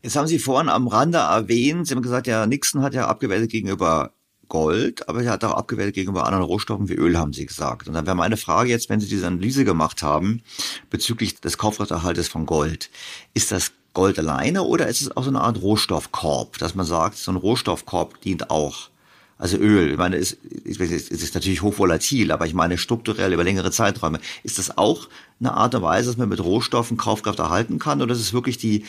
[0.02, 3.50] Jetzt haben Sie vorhin am Rande erwähnt, Sie haben gesagt, ja, Nixon hat ja abgewertet
[3.50, 4.12] gegenüber
[4.48, 7.88] Gold, aber er hat auch abgewählt gegenüber anderen Rohstoffen wie Öl, haben Sie gesagt.
[7.88, 10.42] Und dann wäre meine Frage jetzt, wenn Sie diese Analyse gemacht haben
[10.90, 12.90] bezüglich des Kaufrechterhaltes von Gold,
[13.34, 17.16] ist das Gold alleine oder ist es auch so eine Art Rohstoffkorb, dass man sagt,
[17.16, 18.90] so ein Rohstoffkorb dient auch?
[19.38, 23.70] Also Öl, ich meine, es ist, ist natürlich hochvolatil, aber ich meine strukturell über längere
[23.70, 24.20] Zeiträume.
[24.42, 25.08] Ist das auch
[25.40, 28.56] eine Art und Weise, dass man mit Rohstoffen Kaufkraft erhalten kann oder ist es wirklich
[28.56, 28.84] die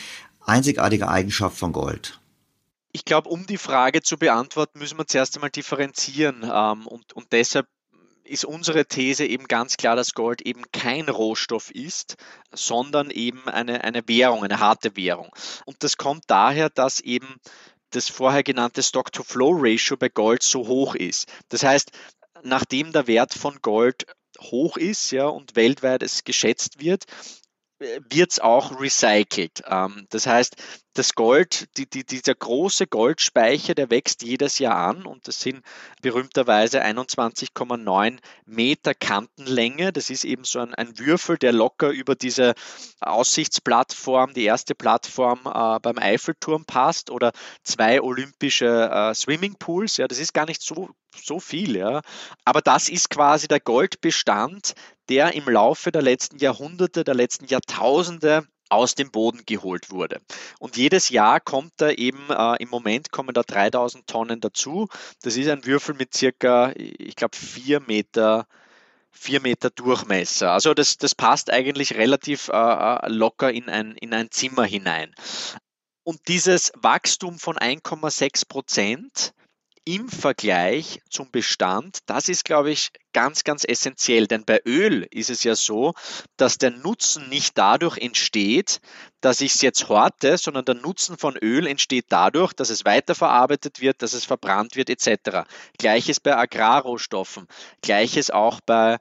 [0.46, 2.17] einzigartige Eigenschaft von Gold?
[2.98, 6.42] Ich glaube, um die Frage zu beantworten, müssen wir zuerst einmal differenzieren.
[6.42, 7.68] Ähm, und, und deshalb
[8.24, 12.16] ist unsere These eben ganz klar, dass Gold eben kein Rohstoff ist,
[12.52, 15.30] sondern eben eine, eine Währung, eine harte Währung.
[15.64, 17.36] Und das kommt daher, dass eben
[17.90, 21.28] das vorher genannte Stock-to-Flow-Ratio bei Gold so hoch ist.
[21.50, 21.92] Das heißt,
[22.42, 24.06] nachdem der Wert von Gold
[24.40, 27.04] hoch ist ja, und weltweit es geschätzt wird,
[27.78, 29.62] wird es auch recycelt.
[29.66, 30.56] Ähm, das heißt,
[30.94, 35.62] das Gold, die, die, dieser große Goldspeicher, der wächst jedes Jahr an und das sind
[36.02, 39.92] berühmterweise 21,9 Meter Kantenlänge.
[39.92, 42.54] Das ist eben so ein, ein, Würfel, der locker über diese
[43.00, 47.30] Aussichtsplattform, die erste Plattform äh, beim Eiffelturm passt oder
[47.62, 49.98] zwei olympische äh, Swimmingpools.
[49.98, 51.76] Ja, das ist gar nicht so, so viel.
[51.76, 52.02] Ja.
[52.44, 54.74] Aber das ist quasi der Goldbestand,
[55.08, 60.20] der im Laufe der letzten Jahrhunderte, der letzten Jahrtausende aus dem Boden geholt wurde.
[60.58, 64.88] Und jedes Jahr kommt da eben, äh, im Moment kommen da 3000 Tonnen dazu.
[65.22, 68.46] Das ist ein Würfel mit circa, ich glaube, vier Meter,
[69.10, 70.52] vier Meter Durchmesser.
[70.52, 75.14] Also das, das passt eigentlich relativ äh, äh locker in ein, in ein Zimmer hinein.
[76.04, 79.34] Und dieses Wachstum von 1,6 Prozent
[79.88, 84.26] im Vergleich zum Bestand, das ist, glaube ich, ganz, ganz essentiell.
[84.26, 85.94] Denn bei Öl ist es ja so,
[86.36, 88.82] dass der Nutzen nicht dadurch entsteht,
[89.22, 93.80] dass ich es jetzt horte, sondern der Nutzen von Öl entsteht dadurch, dass es weiterverarbeitet
[93.80, 95.48] wird, dass es verbrannt wird, etc.
[95.78, 97.48] Gleiches bei Agrarrohstoffen,
[97.80, 98.98] gleiches auch bei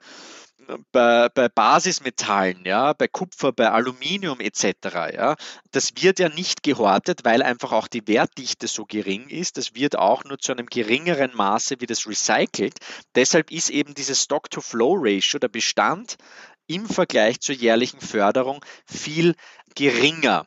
[0.92, 5.14] bei, bei Basismetallen, ja, bei Kupfer, bei Aluminium etc.
[5.14, 5.36] Ja,
[5.72, 9.58] das wird ja nicht gehortet, weil einfach auch die Wertdichte so gering ist.
[9.58, 12.80] Das wird auch nur zu einem geringeren Maße wie das recycelt.
[13.16, 16.18] Deshalb ist eben dieses Stock-to-Flow-Ratio, der Bestand
[16.68, 19.36] im Vergleich zur jährlichen Förderung viel
[19.76, 20.46] geringer.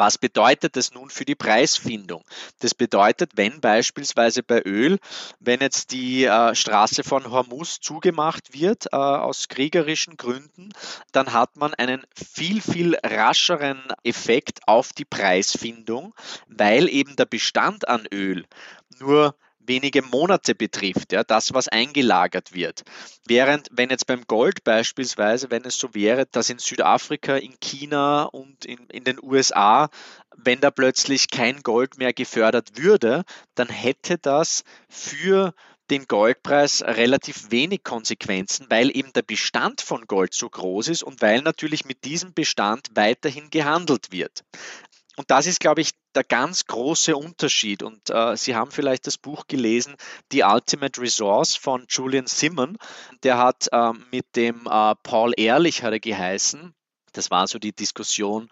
[0.00, 2.24] Was bedeutet das nun für die Preisfindung?
[2.60, 4.98] Das bedeutet, wenn beispielsweise bei Öl,
[5.40, 10.70] wenn jetzt die äh, Straße von Hormuz zugemacht wird äh, aus kriegerischen Gründen,
[11.12, 16.14] dann hat man einen viel, viel rascheren Effekt auf die Preisfindung,
[16.46, 18.46] weil eben der Bestand an Öl
[19.00, 19.34] nur
[19.66, 22.82] wenige Monate betrifft, ja, das, was eingelagert wird.
[23.26, 28.24] Während, wenn jetzt beim Gold beispielsweise, wenn es so wäre, dass in Südafrika, in China
[28.24, 29.88] und in, in den USA,
[30.36, 35.54] wenn da plötzlich kein Gold mehr gefördert würde, dann hätte das für
[35.90, 41.20] den Goldpreis relativ wenig Konsequenzen, weil eben der Bestand von Gold so groß ist und
[41.20, 44.44] weil natürlich mit diesem Bestand weiterhin gehandelt wird.
[45.16, 47.82] Und das ist, glaube ich, der ganz große Unterschied.
[47.82, 49.96] Und äh, Sie haben vielleicht das Buch gelesen,
[50.32, 52.78] The Ultimate Resource von Julian Simon.
[53.22, 56.74] Der hat äh, mit dem äh, Paul Ehrlich, hat er geheißen,
[57.12, 58.48] das war so die Diskussion,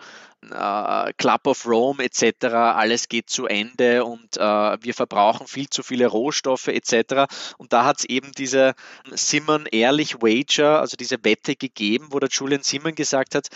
[0.51, 5.83] äh, Club of Rome etc., alles geht zu Ende und äh, wir verbrauchen viel zu
[5.83, 7.33] viele Rohstoffe etc.
[7.57, 8.75] Und da hat es eben diese
[9.13, 13.49] Simon Ehrlich Wager, also diese Wette gegeben, wo der Julian Simon gesagt hat,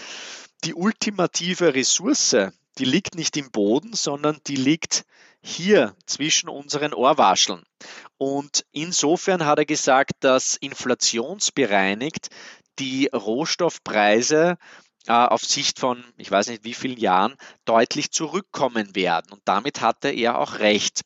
[0.65, 2.37] die ultimative Ressource,
[2.79, 5.05] die liegt nicht im Boden, sondern die liegt
[5.43, 7.63] hier zwischen unseren Ohrwascheln.
[8.17, 12.29] Und insofern hat er gesagt, dass inflationsbereinigt
[12.79, 14.57] die Rohstoffpreise
[15.07, 19.33] äh, auf Sicht von, ich weiß nicht wie vielen Jahren, deutlich zurückkommen werden.
[19.33, 21.03] Und damit hatte er auch recht.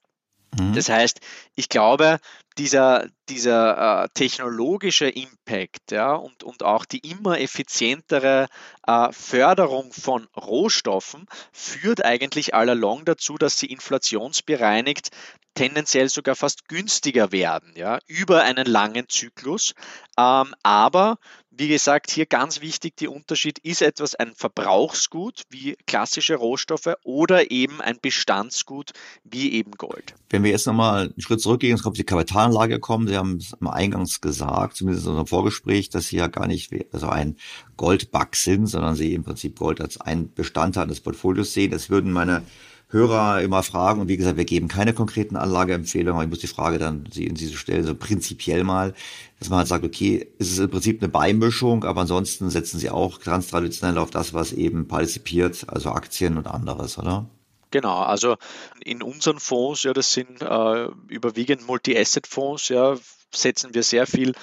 [0.58, 0.74] Mhm.
[0.74, 1.20] Das heißt,
[1.54, 2.18] ich glaube,
[2.58, 8.48] dieser, dieser äh, technologische Impact ja, und, und auch die immer effizientere
[8.86, 15.10] äh, Förderung von Rohstoffen führt eigentlich allalong dazu, dass sie inflationsbereinigt
[15.54, 19.74] tendenziell sogar fast günstiger werden, ja, über einen langen Zyklus.
[20.18, 21.18] Ähm, aber
[21.58, 27.50] wie gesagt, hier ganz wichtig, der Unterschied, ist etwas ein Verbrauchsgut wie klassische Rohstoffe oder
[27.50, 28.92] eben ein Bestandsgut
[29.24, 30.14] wie eben Gold.
[30.28, 32.04] Wenn wir jetzt nochmal einen Schritt zurückgehen, es kommt die
[32.46, 36.28] Kapitalanlage kommen, Sie haben es am Eingangs gesagt, zumindest in unserem Vorgespräch, dass Sie ja
[36.28, 37.36] gar nicht also ein
[37.76, 41.70] Goldbug sind, sondern Sie im Prinzip Gold als ein Bestandteil des Portfolios sehen.
[41.70, 42.42] Das würden meine
[42.88, 44.00] Hörer immer fragen.
[44.00, 47.26] Und wie gesagt, wir geben keine konkreten Anlageempfehlungen, aber ich muss die Frage dann Sie
[47.26, 48.94] in diese Stelle so prinzipiell mal,
[49.40, 52.90] dass man halt sagt, okay, es ist im Prinzip eine Beimischung, aber ansonsten setzen Sie
[52.90, 57.28] auch ganz traditionell auf das, was eben partizipiert, also Aktien und anderes, oder?
[57.70, 58.36] Genau, also
[58.84, 62.96] in unseren Fonds, ja, das sind äh, überwiegend Multi-Asset-Fonds, ja,
[63.34, 64.34] setzen wir sehr viel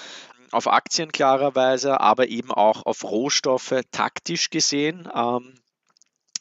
[0.52, 5.08] auf Aktien klarerweise, aber eben auch auf Rohstoffe taktisch gesehen.
[5.14, 5.54] Ähm,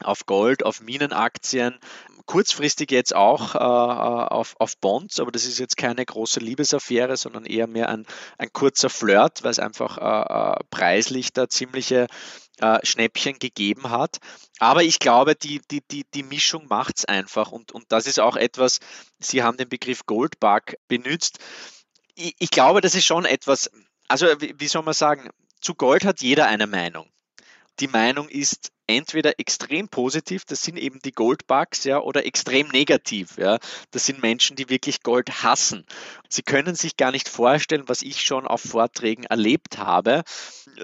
[0.03, 1.79] auf Gold, auf Minenaktien,
[2.25, 7.45] kurzfristig jetzt auch äh, auf, auf Bonds, aber das ist jetzt keine große Liebesaffäre, sondern
[7.45, 8.05] eher mehr ein,
[8.37, 12.07] ein kurzer Flirt, weil es einfach äh, äh preislich da ziemliche
[12.59, 14.17] äh, Schnäppchen gegeben hat.
[14.59, 18.19] Aber ich glaube, die, die, die, die Mischung macht es einfach und, und das ist
[18.19, 18.79] auch etwas,
[19.19, 21.39] Sie haben den Begriff Goldbug benutzt.
[22.15, 23.71] Ich, ich glaube, das ist schon etwas,
[24.07, 25.29] also wie, wie soll man sagen,
[25.61, 27.09] zu Gold hat jeder eine Meinung
[27.79, 33.37] die Meinung ist entweder extrem positiv, das sind eben die Goldbugs, ja, oder extrem negativ,
[33.37, 33.57] ja.
[33.91, 35.85] Das sind Menschen, die wirklich Gold hassen.
[36.29, 40.23] Sie können sich gar nicht vorstellen, was ich schon auf Vorträgen erlebt habe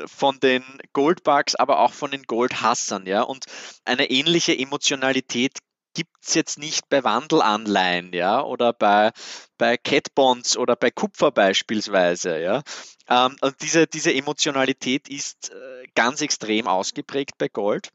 [0.06, 0.64] von den
[0.94, 3.22] Goldbugs, aber auch von den Goldhassern, ja.
[3.22, 3.46] Und
[3.86, 5.60] eine ähnliche Emotionalität
[5.94, 9.12] gibt es jetzt nicht bei Wandelanleihen, ja, oder bei,
[9.58, 12.62] bei Cat Bonds oder bei Kupfer beispielsweise, ja.
[13.10, 17.90] Ähm, und diese, diese Emotionalität ist äh, ganz extrem ausgeprägt bei Gold.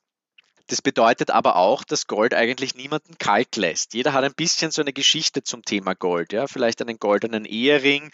[0.69, 3.93] Das bedeutet aber auch, dass Gold eigentlich niemanden kalt lässt.
[3.93, 6.33] Jeder hat ein bisschen so eine Geschichte zum Thema Gold.
[6.33, 6.47] Ja?
[6.47, 8.11] Vielleicht einen goldenen Ehering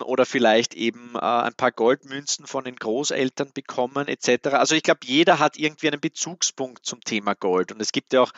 [0.00, 4.48] oder vielleicht eben äh, ein paar Goldmünzen von den Großeltern bekommen etc.
[4.54, 7.70] Also ich glaube, jeder hat irgendwie einen Bezugspunkt zum Thema Gold.
[7.70, 8.32] Und es gibt ja auch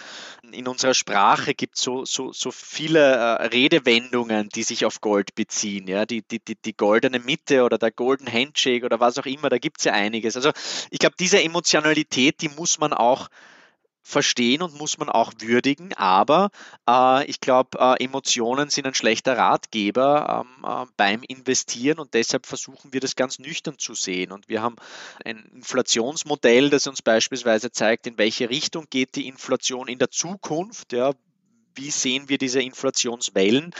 [0.52, 5.88] in unserer Sprache gibt so, so, so viele äh, Redewendungen, die sich auf Gold beziehen.
[5.88, 6.04] Ja?
[6.04, 9.56] Die, die, die, die goldene Mitte oder der Golden Handshake oder was auch immer, da
[9.56, 10.36] gibt es ja einiges.
[10.36, 10.52] Also
[10.90, 13.30] ich glaube, diese Emotionalität, die muss man auch
[14.06, 16.50] verstehen und muss man auch würdigen, aber
[16.88, 22.46] äh, ich glaube, äh, Emotionen sind ein schlechter Ratgeber ähm, äh, beim Investieren und deshalb
[22.46, 24.30] versuchen wir das ganz nüchtern zu sehen.
[24.30, 24.76] Und wir haben
[25.24, 30.92] ein Inflationsmodell, das uns beispielsweise zeigt, in welche Richtung geht die Inflation in der Zukunft.
[30.92, 31.12] Ja,
[31.74, 33.74] wie sehen wir diese Inflationswellen?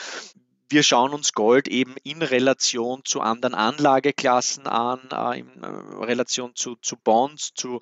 [0.69, 5.67] wir schauen uns Gold eben in Relation zu anderen Anlageklassen an, äh, in äh,
[6.05, 7.81] Relation zu, zu Bonds, zu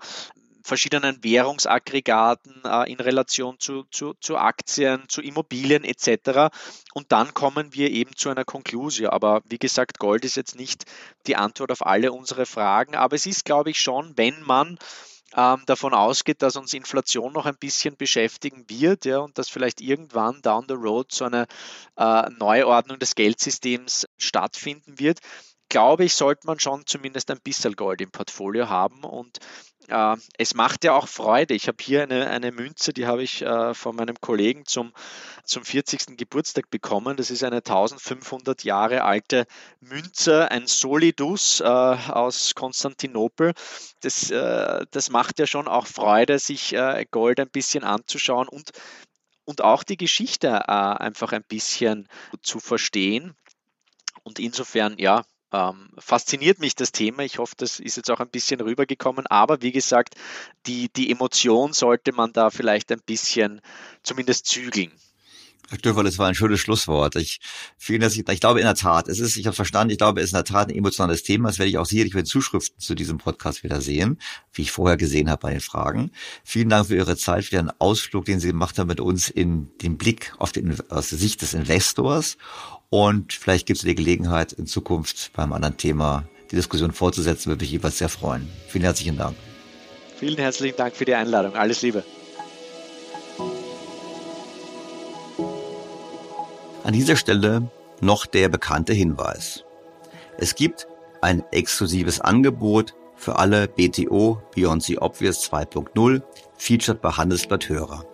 [0.65, 6.55] verschiedenen Währungsaggregaten äh, in Relation zu, zu, zu Aktien, zu Immobilien etc.
[6.95, 9.11] Und dann kommen wir eben zu einer Konklusion.
[9.11, 10.85] Aber wie gesagt, Gold ist jetzt nicht
[11.27, 12.97] die Antwort auf alle unsere Fragen.
[12.97, 14.79] Aber es ist, glaube ich, schon, wenn man
[15.37, 19.81] ähm, davon ausgeht, dass uns Inflation noch ein bisschen beschäftigen wird ja, und dass vielleicht
[19.81, 21.47] irgendwann down the road so eine
[21.97, 25.19] äh, Neuordnung des Geldsystems stattfinden wird,
[25.75, 29.41] glaube ich, sollte man schon zumindest ein bisschen Gold im Portfolio haben und
[29.89, 31.53] äh, es macht ja auch Freude.
[31.55, 34.93] Ich habe hier eine, eine Münze, die habe ich äh, von meinem Kollegen zum,
[35.43, 36.17] zum 40.
[36.17, 37.17] Geburtstag bekommen.
[37.17, 39.49] Das ist eine 1500 Jahre alte
[39.81, 43.53] Münze, ein Solidus äh, aus Konstantinopel.
[44.01, 48.71] Das, äh, das macht ja schon auch Freude, sich äh, Gold ein bisschen anzuschauen und,
[49.45, 52.09] und auch die Geschichte äh, einfach ein bisschen
[52.43, 53.35] zu verstehen.
[54.23, 57.23] Und insofern, ja, ähm, fasziniert mich das Thema.
[57.23, 59.27] Ich hoffe, das ist jetzt auch ein bisschen rübergekommen.
[59.29, 60.17] Aber wie gesagt,
[60.67, 63.61] die, die Emotion sollte man da vielleicht ein bisschen
[64.03, 64.91] zumindest zügeln.
[65.71, 67.17] Herr Stöfer, das war ein schönes Schlusswort.
[67.17, 67.41] Ich,
[67.79, 68.13] vielen Dank.
[68.15, 70.37] Ich glaube in der Tat, es ist, ich habe verstanden, ich glaube, es ist in
[70.37, 71.49] der Tat ein emotionales Thema.
[71.49, 74.19] Das werde ich auch sicherlich mit Zuschriften zu diesem Podcast wieder sehen,
[74.53, 76.11] wie ich vorher gesehen habe bei den Fragen.
[76.45, 79.71] Vielen Dank für Ihre Zeit, für den Ausflug, den Sie gemacht haben mit uns in
[79.79, 82.37] den Blick auf den, aus der Sicht des Investors.
[82.91, 87.63] Und vielleicht gibt es die Gelegenheit, in Zukunft beim anderen Thema die Diskussion fortzusetzen, würde
[87.63, 88.49] mich jeweils sehr freuen.
[88.69, 89.37] Vielen herzlichen Dank.
[90.17, 91.57] Vielen herzlichen Dank für die Einladung.
[91.57, 92.05] Alles Liebe.
[96.85, 97.69] An dieser Stelle
[98.01, 99.65] noch der bekannte Hinweis.
[100.39, 100.87] Es gibt
[101.23, 106.23] ein exklusives Angebot für alle BTO Beyond the Obvious 2.0
[106.57, 108.05] featured bei Handelsblatt Hörer.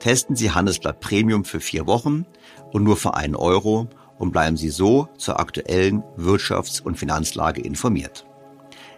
[0.00, 2.26] Testen Sie Handelsblatt Premium für vier Wochen
[2.72, 3.86] und nur für einen Euro
[4.18, 8.26] und bleiben Sie so zur aktuellen Wirtschafts- und Finanzlage informiert.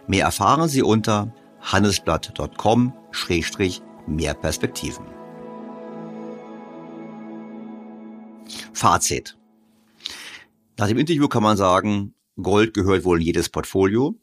[0.07, 5.05] Mehr erfahren Sie unter handelsblatt.com-mehr Perspektiven.
[8.73, 9.37] Fazit.
[10.77, 14.15] Nach dem Interview kann man sagen, Gold gehört wohl in jedes Portfolio.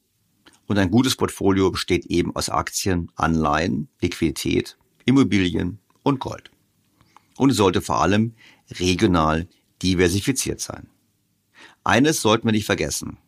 [0.68, 6.50] Und ein gutes Portfolio besteht eben aus Aktien, Anleihen, Liquidität, Immobilien und Gold.
[7.36, 8.34] Und es sollte vor allem
[8.81, 9.49] regional
[9.83, 10.89] diversifiziert sein.
[11.85, 13.18] Eines sollten wir nicht vergessen.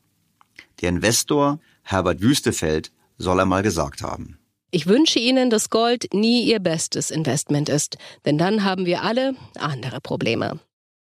[0.80, 4.38] Der Investor Herbert Wüstefeld soll einmal gesagt haben.
[4.70, 9.36] Ich wünsche Ihnen, dass Gold nie Ihr bestes Investment ist, denn dann haben wir alle
[9.57, 10.59] andere Probleme.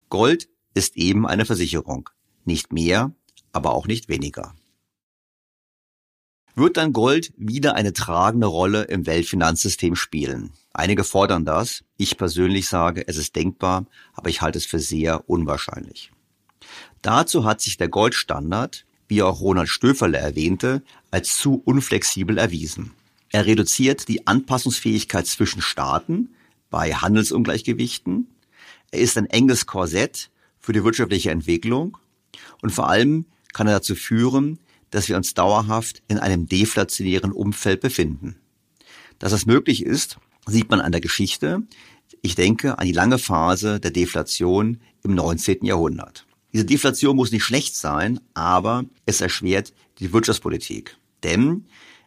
[0.10, 2.10] Gold ist eben eine Versicherung.
[2.46, 3.12] Nicht mehr,
[3.52, 4.56] aber auch nicht weniger.
[6.56, 10.52] Wird dann Gold wieder eine tragende Rolle im Weltfinanzsystem spielen?
[10.74, 11.84] Einige fordern das.
[11.98, 16.12] Ich persönlich sage, es ist denkbar, aber ich halte es für sehr unwahrscheinlich.
[17.02, 22.92] Dazu hat sich der Goldstandard, wie auch Ronald Stöferle erwähnte, als zu unflexibel erwiesen.
[23.32, 26.36] Er reduziert die Anpassungsfähigkeit zwischen Staaten
[26.70, 28.28] bei Handelsungleichgewichten
[28.92, 30.30] er ist ein enges Korsett
[30.60, 31.98] für die wirtschaftliche Entwicklung
[32.62, 34.60] und vor allem kann er dazu führen,
[34.92, 38.36] dass wir uns dauerhaft in einem deflationären Umfeld befinden.
[39.20, 40.18] Dass das möglich ist,
[40.48, 41.64] sieht man an der Geschichte.
[42.22, 45.66] Ich denke an die lange Phase der Deflation im 19.
[45.66, 46.26] Jahrhundert.
[46.54, 50.98] Diese Deflation muss nicht schlecht sein, aber es erschwert die Wirtschaftspolitik.
[51.24, 51.66] Denn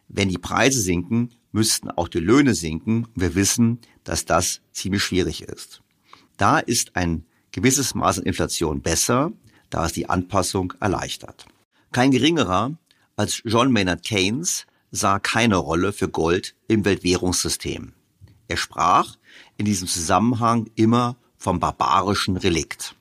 [0.09, 3.07] wenn die Preise sinken, müssten auch die Löhne sinken.
[3.15, 5.81] Wir wissen, dass das ziemlich schwierig ist.
[6.37, 9.31] Da ist ein gewisses Maß an Inflation besser,
[9.69, 11.45] da es die Anpassung erleichtert.
[11.93, 12.71] Kein geringerer
[13.15, 17.93] als John Maynard Keynes sah keine Rolle für Gold im Weltwährungssystem.
[18.47, 19.15] Er sprach
[19.57, 22.95] in diesem Zusammenhang immer vom barbarischen Relikt.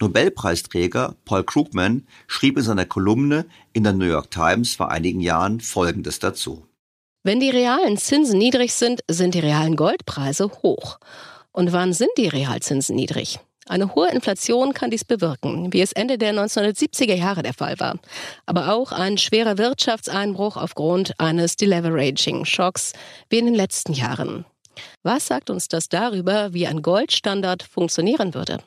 [0.00, 3.44] Nobelpreisträger Paul Krugman schrieb in seiner Kolumne
[3.74, 6.66] in der New York Times vor einigen Jahren Folgendes dazu.
[7.22, 11.00] Wenn die realen Zinsen niedrig sind, sind die realen Goldpreise hoch.
[11.52, 13.40] Und wann sind die Realzinsen niedrig?
[13.68, 17.98] Eine hohe Inflation kann dies bewirken, wie es Ende der 1970er Jahre der Fall war.
[18.46, 22.92] Aber auch ein schwerer Wirtschaftseinbruch aufgrund eines Deleveraging-Schocks
[23.28, 24.44] wie in den letzten Jahren.
[25.02, 28.58] Was sagt uns das darüber, wie ein Goldstandard funktionieren würde?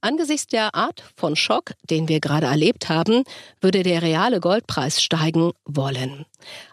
[0.00, 3.24] Angesichts der Art von Schock, den wir gerade erlebt haben,
[3.60, 6.26] würde der reale Goldpreis steigen wollen.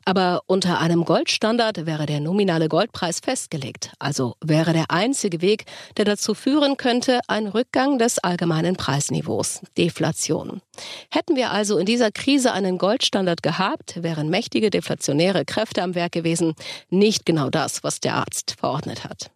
[0.06, 5.66] Aber unter einem Goldstandard wäre der nominale Goldpreis festgelegt, also wäre der einzige Weg,
[5.98, 10.62] der dazu führen könnte, ein Rückgang des allgemeinen Preisniveaus, Deflation.
[11.10, 16.12] Hätten wir also in dieser Krise einen Goldstandard gehabt, wären mächtige deflationäre Kräfte am Werk
[16.12, 16.54] gewesen,
[16.90, 19.32] nicht genau das, was der Arzt verordnet hat.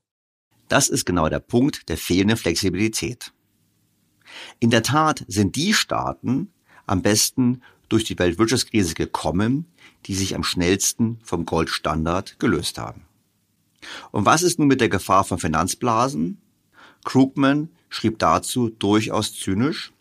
[0.67, 3.31] Das ist genau der Punkt der fehlenden Flexibilität.
[4.59, 6.51] In der Tat sind die Staaten
[6.85, 9.65] am besten durch die Weltwirtschaftskrise gekommen,
[10.05, 13.01] die sich am schnellsten vom Goldstandard gelöst haben.
[14.11, 16.41] Und was ist nun mit der Gefahr von Finanzblasen?
[17.03, 19.93] Krugman schrieb dazu durchaus zynisch,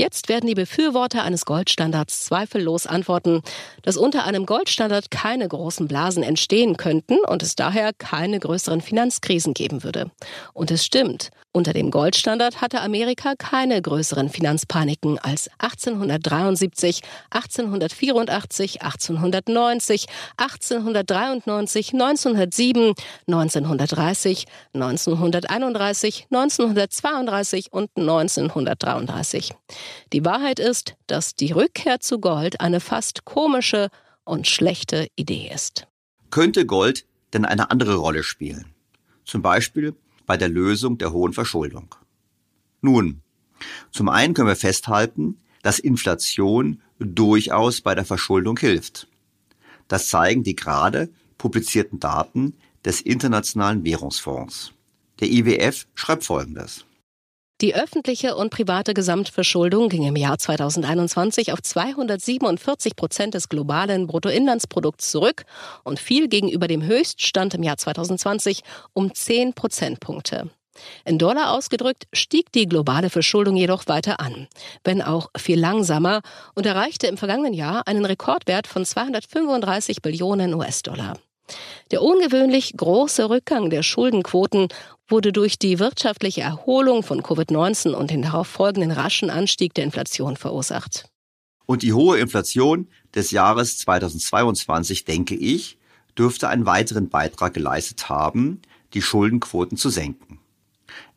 [0.00, 3.42] Jetzt werden die Befürworter eines Goldstandards zweifellos antworten,
[3.82, 9.52] dass unter einem Goldstandard keine großen Blasen entstehen könnten und es daher keine größeren Finanzkrisen
[9.52, 10.10] geben würde.
[10.54, 11.28] Und es stimmt.
[11.52, 20.06] Unter dem Goldstandard hatte Amerika keine größeren Finanzpaniken als 1873, 1884, 1890,
[20.38, 22.94] 1893, 1907,
[23.26, 29.50] 1930, 1931, 1932 und 1933.
[30.12, 33.88] Die Wahrheit ist, dass die Rückkehr zu Gold eine fast komische
[34.24, 35.86] und schlechte Idee ist.
[36.30, 38.66] Könnte Gold denn eine andere Rolle spielen?
[39.24, 39.94] Zum Beispiel
[40.26, 41.94] bei der Lösung der hohen Verschuldung.
[42.80, 43.22] Nun,
[43.90, 49.08] zum einen können wir festhalten, dass Inflation durchaus bei der Verschuldung hilft.
[49.88, 54.72] Das zeigen die gerade publizierten Daten des Internationalen Währungsfonds.
[55.20, 56.84] Der IWF schreibt Folgendes.
[57.60, 65.10] Die öffentliche und private Gesamtverschuldung ging im Jahr 2021 auf 247 Prozent des globalen Bruttoinlandsprodukts
[65.10, 65.44] zurück
[65.84, 68.62] und fiel gegenüber dem Höchststand im Jahr 2020
[68.94, 70.48] um 10 Prozentpunkte.
[71.04, 74.48] In Dollar ausgedrückt stieg die globale Verschuldung jedoch weiter an,
[74.82, 76.22] wenn auch viel langsamer
[76.54, 81.18] und erreichte im vergangenen Jahr einen Rekordwert von 235 Billionen US-Dollar.
[81.90, 84.68] Der ungewöhnlich große Rückgang der Schuldenquoten
[85.10, 90.36] wurde durch die wirtschaftliche Erholung von Covid-19 und den darauf folgenden raschen Anstieg der Inflation
[90.36, 91.08] verursacht.
[91.66, 95.78] Und die hohe Inflation des Jahres 2022, denke ich,
[96.18, 98.60] dürfte einen weiteren Beitrag geleistet haben,
[98.94, 100.40] die Schuldenquoten zu senken.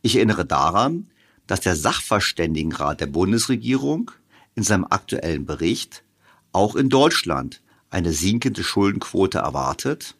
[0.01, 1.09] Ich erinnere daran,
[1.47, 4.11] dass der Sachverständigenrat der Bundesregierung
[4.55, 6.03] in seinem aktuellen Bericht
[6.51, 10.15] auch in Deutschland eine sinkende Schuldenquote erwartet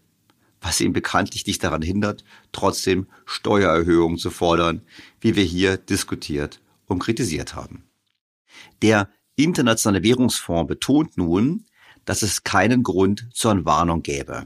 [0.63, 2.23] was ihn bekanntlich nicht daran hindert,
[2.53, 4.81] trotzdem Steuererhöhungen zu fordern,
[5.19, 7.83] wie wir hier diskutiert und kritisiert haben.
[8.81, 11.65] Der Internationale Währungsfonds betont nun,
[12.05, 14.45] dass es keinen Grund zur Entwarnung gäbe.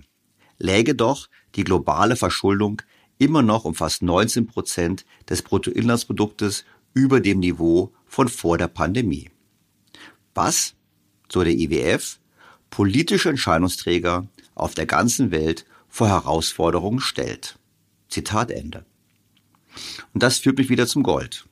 [0.57, 2.81] Läge doch die globale Verschuldung
[3.19, 9.29] immer noch um fast 19 Prozent des Bruttoinlandsproduktes über dem Niveau von vor der Pandemie.
[10.33, 10.73] Was,
[11.31, 12.19] so der IWF,
[12.69, 15.65] politische Entscheidungsträger auf der ganzen Welt
[15.97, 17.57] vor Herausforderungen stellt.
[18.07, 18.85] Zitat Ende.
[20.13, 21.47] Und das führt mich wieder zum Gold.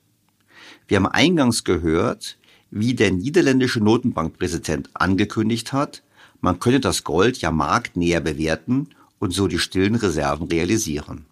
[0.86, 2.38] Wir haben eingangs gehört,
[2.70, 6.04] wie der niederländische Notenbankpräsident angekündigt hat,
[6.40, 11.26] man könne das Gold ja marktnäher bewerten und so die stillen Reserven realisieren.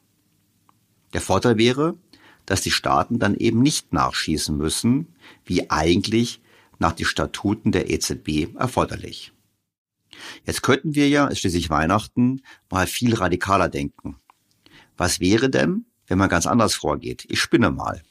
[1.12, 1.94] Der Vorteil wäre,
[2.46, 5.06] dass die Staaten dann eben nicht nachschießen müssen,
[5.44, 6.40] wie eigentlich
[6.80, 9.33] nach den Statuten der EZB erforderlich.
[10.44, 14.16] Jetzt könnten wir ja, es schließlich Weihnachten, mal viel radikaler denken.
[14.96, 17.24] Was wäre denn, wenn man ganz anders vorgeht?
[17.28, 18.02] Ich spinne mal.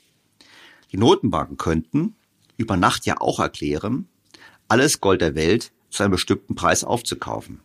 [0.92, 2.16] Die Notenbanken könnten
[2.58, 4.08] über Nacht ja auch erklären,
[4.68, 7.62] alles Gold der Welt zu einem bestimmten Preis aufzukaufen.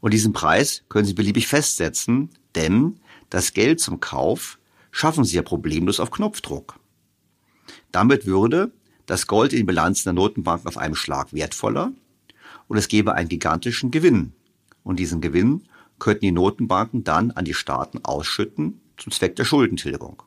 [0.00, 4.58] Und diesen Preis können sie beliebig festsetzen, denn das Geld zum Kauf
[4.90, 6.80] schaffen sie ja problemlos auf Knopfdruck.
[7.92, 8.72] Damit würde
[9.06, 11.92] das Gold in den Bilanzen der Notenbanken auf einem Schlag wertvoller
[12.70, 14.32] und es gäbe einen gigantischen Gewinn.
[14.84, 15.62] Und diesen Gewinn
[15.98, 20.22] könnten die Notenbanken dann an die Staaten ausschütten zum Zweck der Schuldentilgung.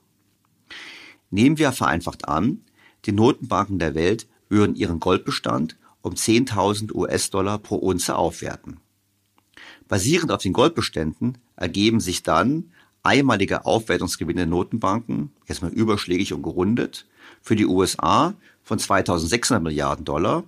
[1.32, 2.60] Nehmen wir vereinfacht an,
[3.06, 8.82] die Notenbanken der Welt würden ihren Goldbestand um 10.000 US-Dollar pro Unze aufwerten.
[9.88, 17.08] Basierend auf den Goldbeständen ergeben sich dann einmalige Aufwertungsgewinne der Notenbanken, erstmal überschlägig und gerundet,
[17.42, 18.34] für die USA
[18.64, 20.44] von 2.600 Milliarden Dollar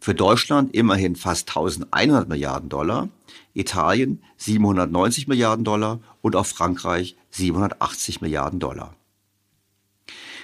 [0.00, 3.08] für Deutschland immerhin fast 1100 Milliarden Dollar,
[3.52, 8.94] Italien 790 Milliarden Dollar und auch Frankreich 780 Milliarden Dollar.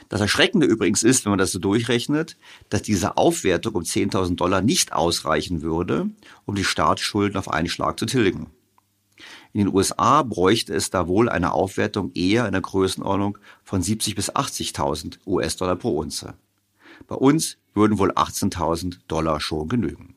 [0.08, 2.36] Das Erschreckende übrigens ist, wenn man das so durchrechnet,
[2.68, 6.10] dass diese Aufwertung um 10.000 Dollar nicht ausreichen würde,
[6.44, 8.46] um die Staatsschulden auf einen Schlag zu tilgen.
[9.52, 14.14] In den USA bräuchte es da wohl eine Aufwertung eher in der Größenordnung von 70
[14.14, 16.34] bis 80.000 US-Dollar pro Unze.
[17.08, 20.16] Bei uns würden wohl 18.000 Dollar schon genügen.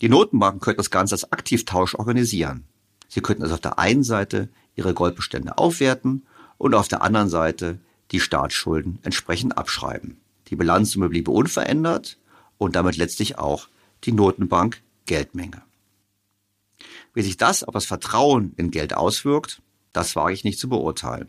[0.00, 2.64] Die Notenbanken könnten das Ganze als Aktivtausch organisieren.
[3.08, 6.26] Sie könnten also auf der einen Seite ihre Goldbestände aufwerten
[6.58, 7.78] und auf der anderen Seite
[8.10, 10.20] die Staatsschulden entsprechend abschreiben.
[10.48, 12.18] Die Bilanzsumme bliebe unverändert
[12.58, 13.68] und damit letztlich auch
[14.04, 15.62] die Notenbank Geldmenge.
[17.14, 19.60] Wie sich das auf das Vertrauen in Geld auswirkt,
[19.92, 21.28] das wage ich nicht zu beurteilen.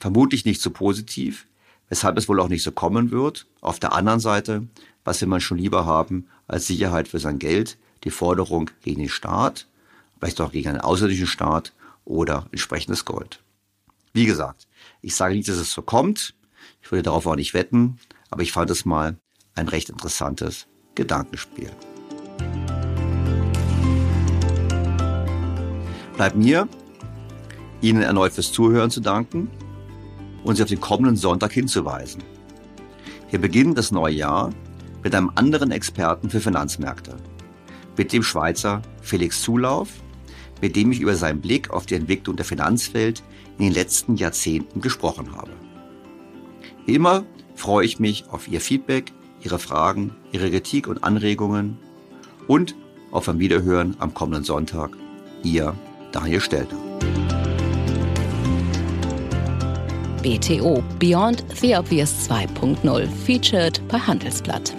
[0.00, 1.46] Vermutlich nicht so positiv,
[1.88, 3.46] weshalb es wohl auch nicht so kommen wird.
[3.60, 4.66] Auf der anderen Seite,
[5.04, 7.78] was will man schon lieber haben als Sicherheit für sein Geld?
[8.04, 9.66] Die Forderung gegen den Staat,
[10.18, 11.72] vielleicht auch gegen einen außerirdischen Staat
[12.04, 13.40] oder entsprechendes Gold.
[14.12, 14.68] Wie gesagt,
[15.02, 16.34] ich sage nicht, dass es so kommt.
[16.82, 17.98] Ich würde darauf auch nicht wetten,
[18.30, 19.16] aber ich fand es mal
[19.54, 21.70] ein recht interessantes Gedankenspiel.
[26.16, 26.68] Bleibt mir,
[27.80, 29.50] Ihnen erneut fürs Zuhören zu danken
[30.48, 32.22] und Sie auf den kommenden Sonntag hinzuweisen.
[33.28, 34.50] Wir beginnen das neue Jahr
[35.02, 37.16] mit einem anderen Experten für Finanzmärkte,
[37.98, 39.90] mit dem Schweizer Felix Zulauf,
[40.62, 43.22] mit dem ich über seinen Blick auf die Entwicklung der Finanzwelt
[43.58, 45.50] in den letzten Jahrzehnten gesprochen habe.
[46.86, 49.12] Wie immer freue ich mich auf Ihr Feedback,
[49.42, 51.76] Ihre Fragen, Ihre Kritik und Anregungen
[52.46, 52.74] und
[53.10, 54.96] auf ein Wiederhören am kommenden Sonntag.
[55.42, 55.74] Ihr
[56.10, 56.78] Daniel Stelter.
[60.28, 64.74] BTO Beyond the Obvious 2.0 featured bei Handelsblatt.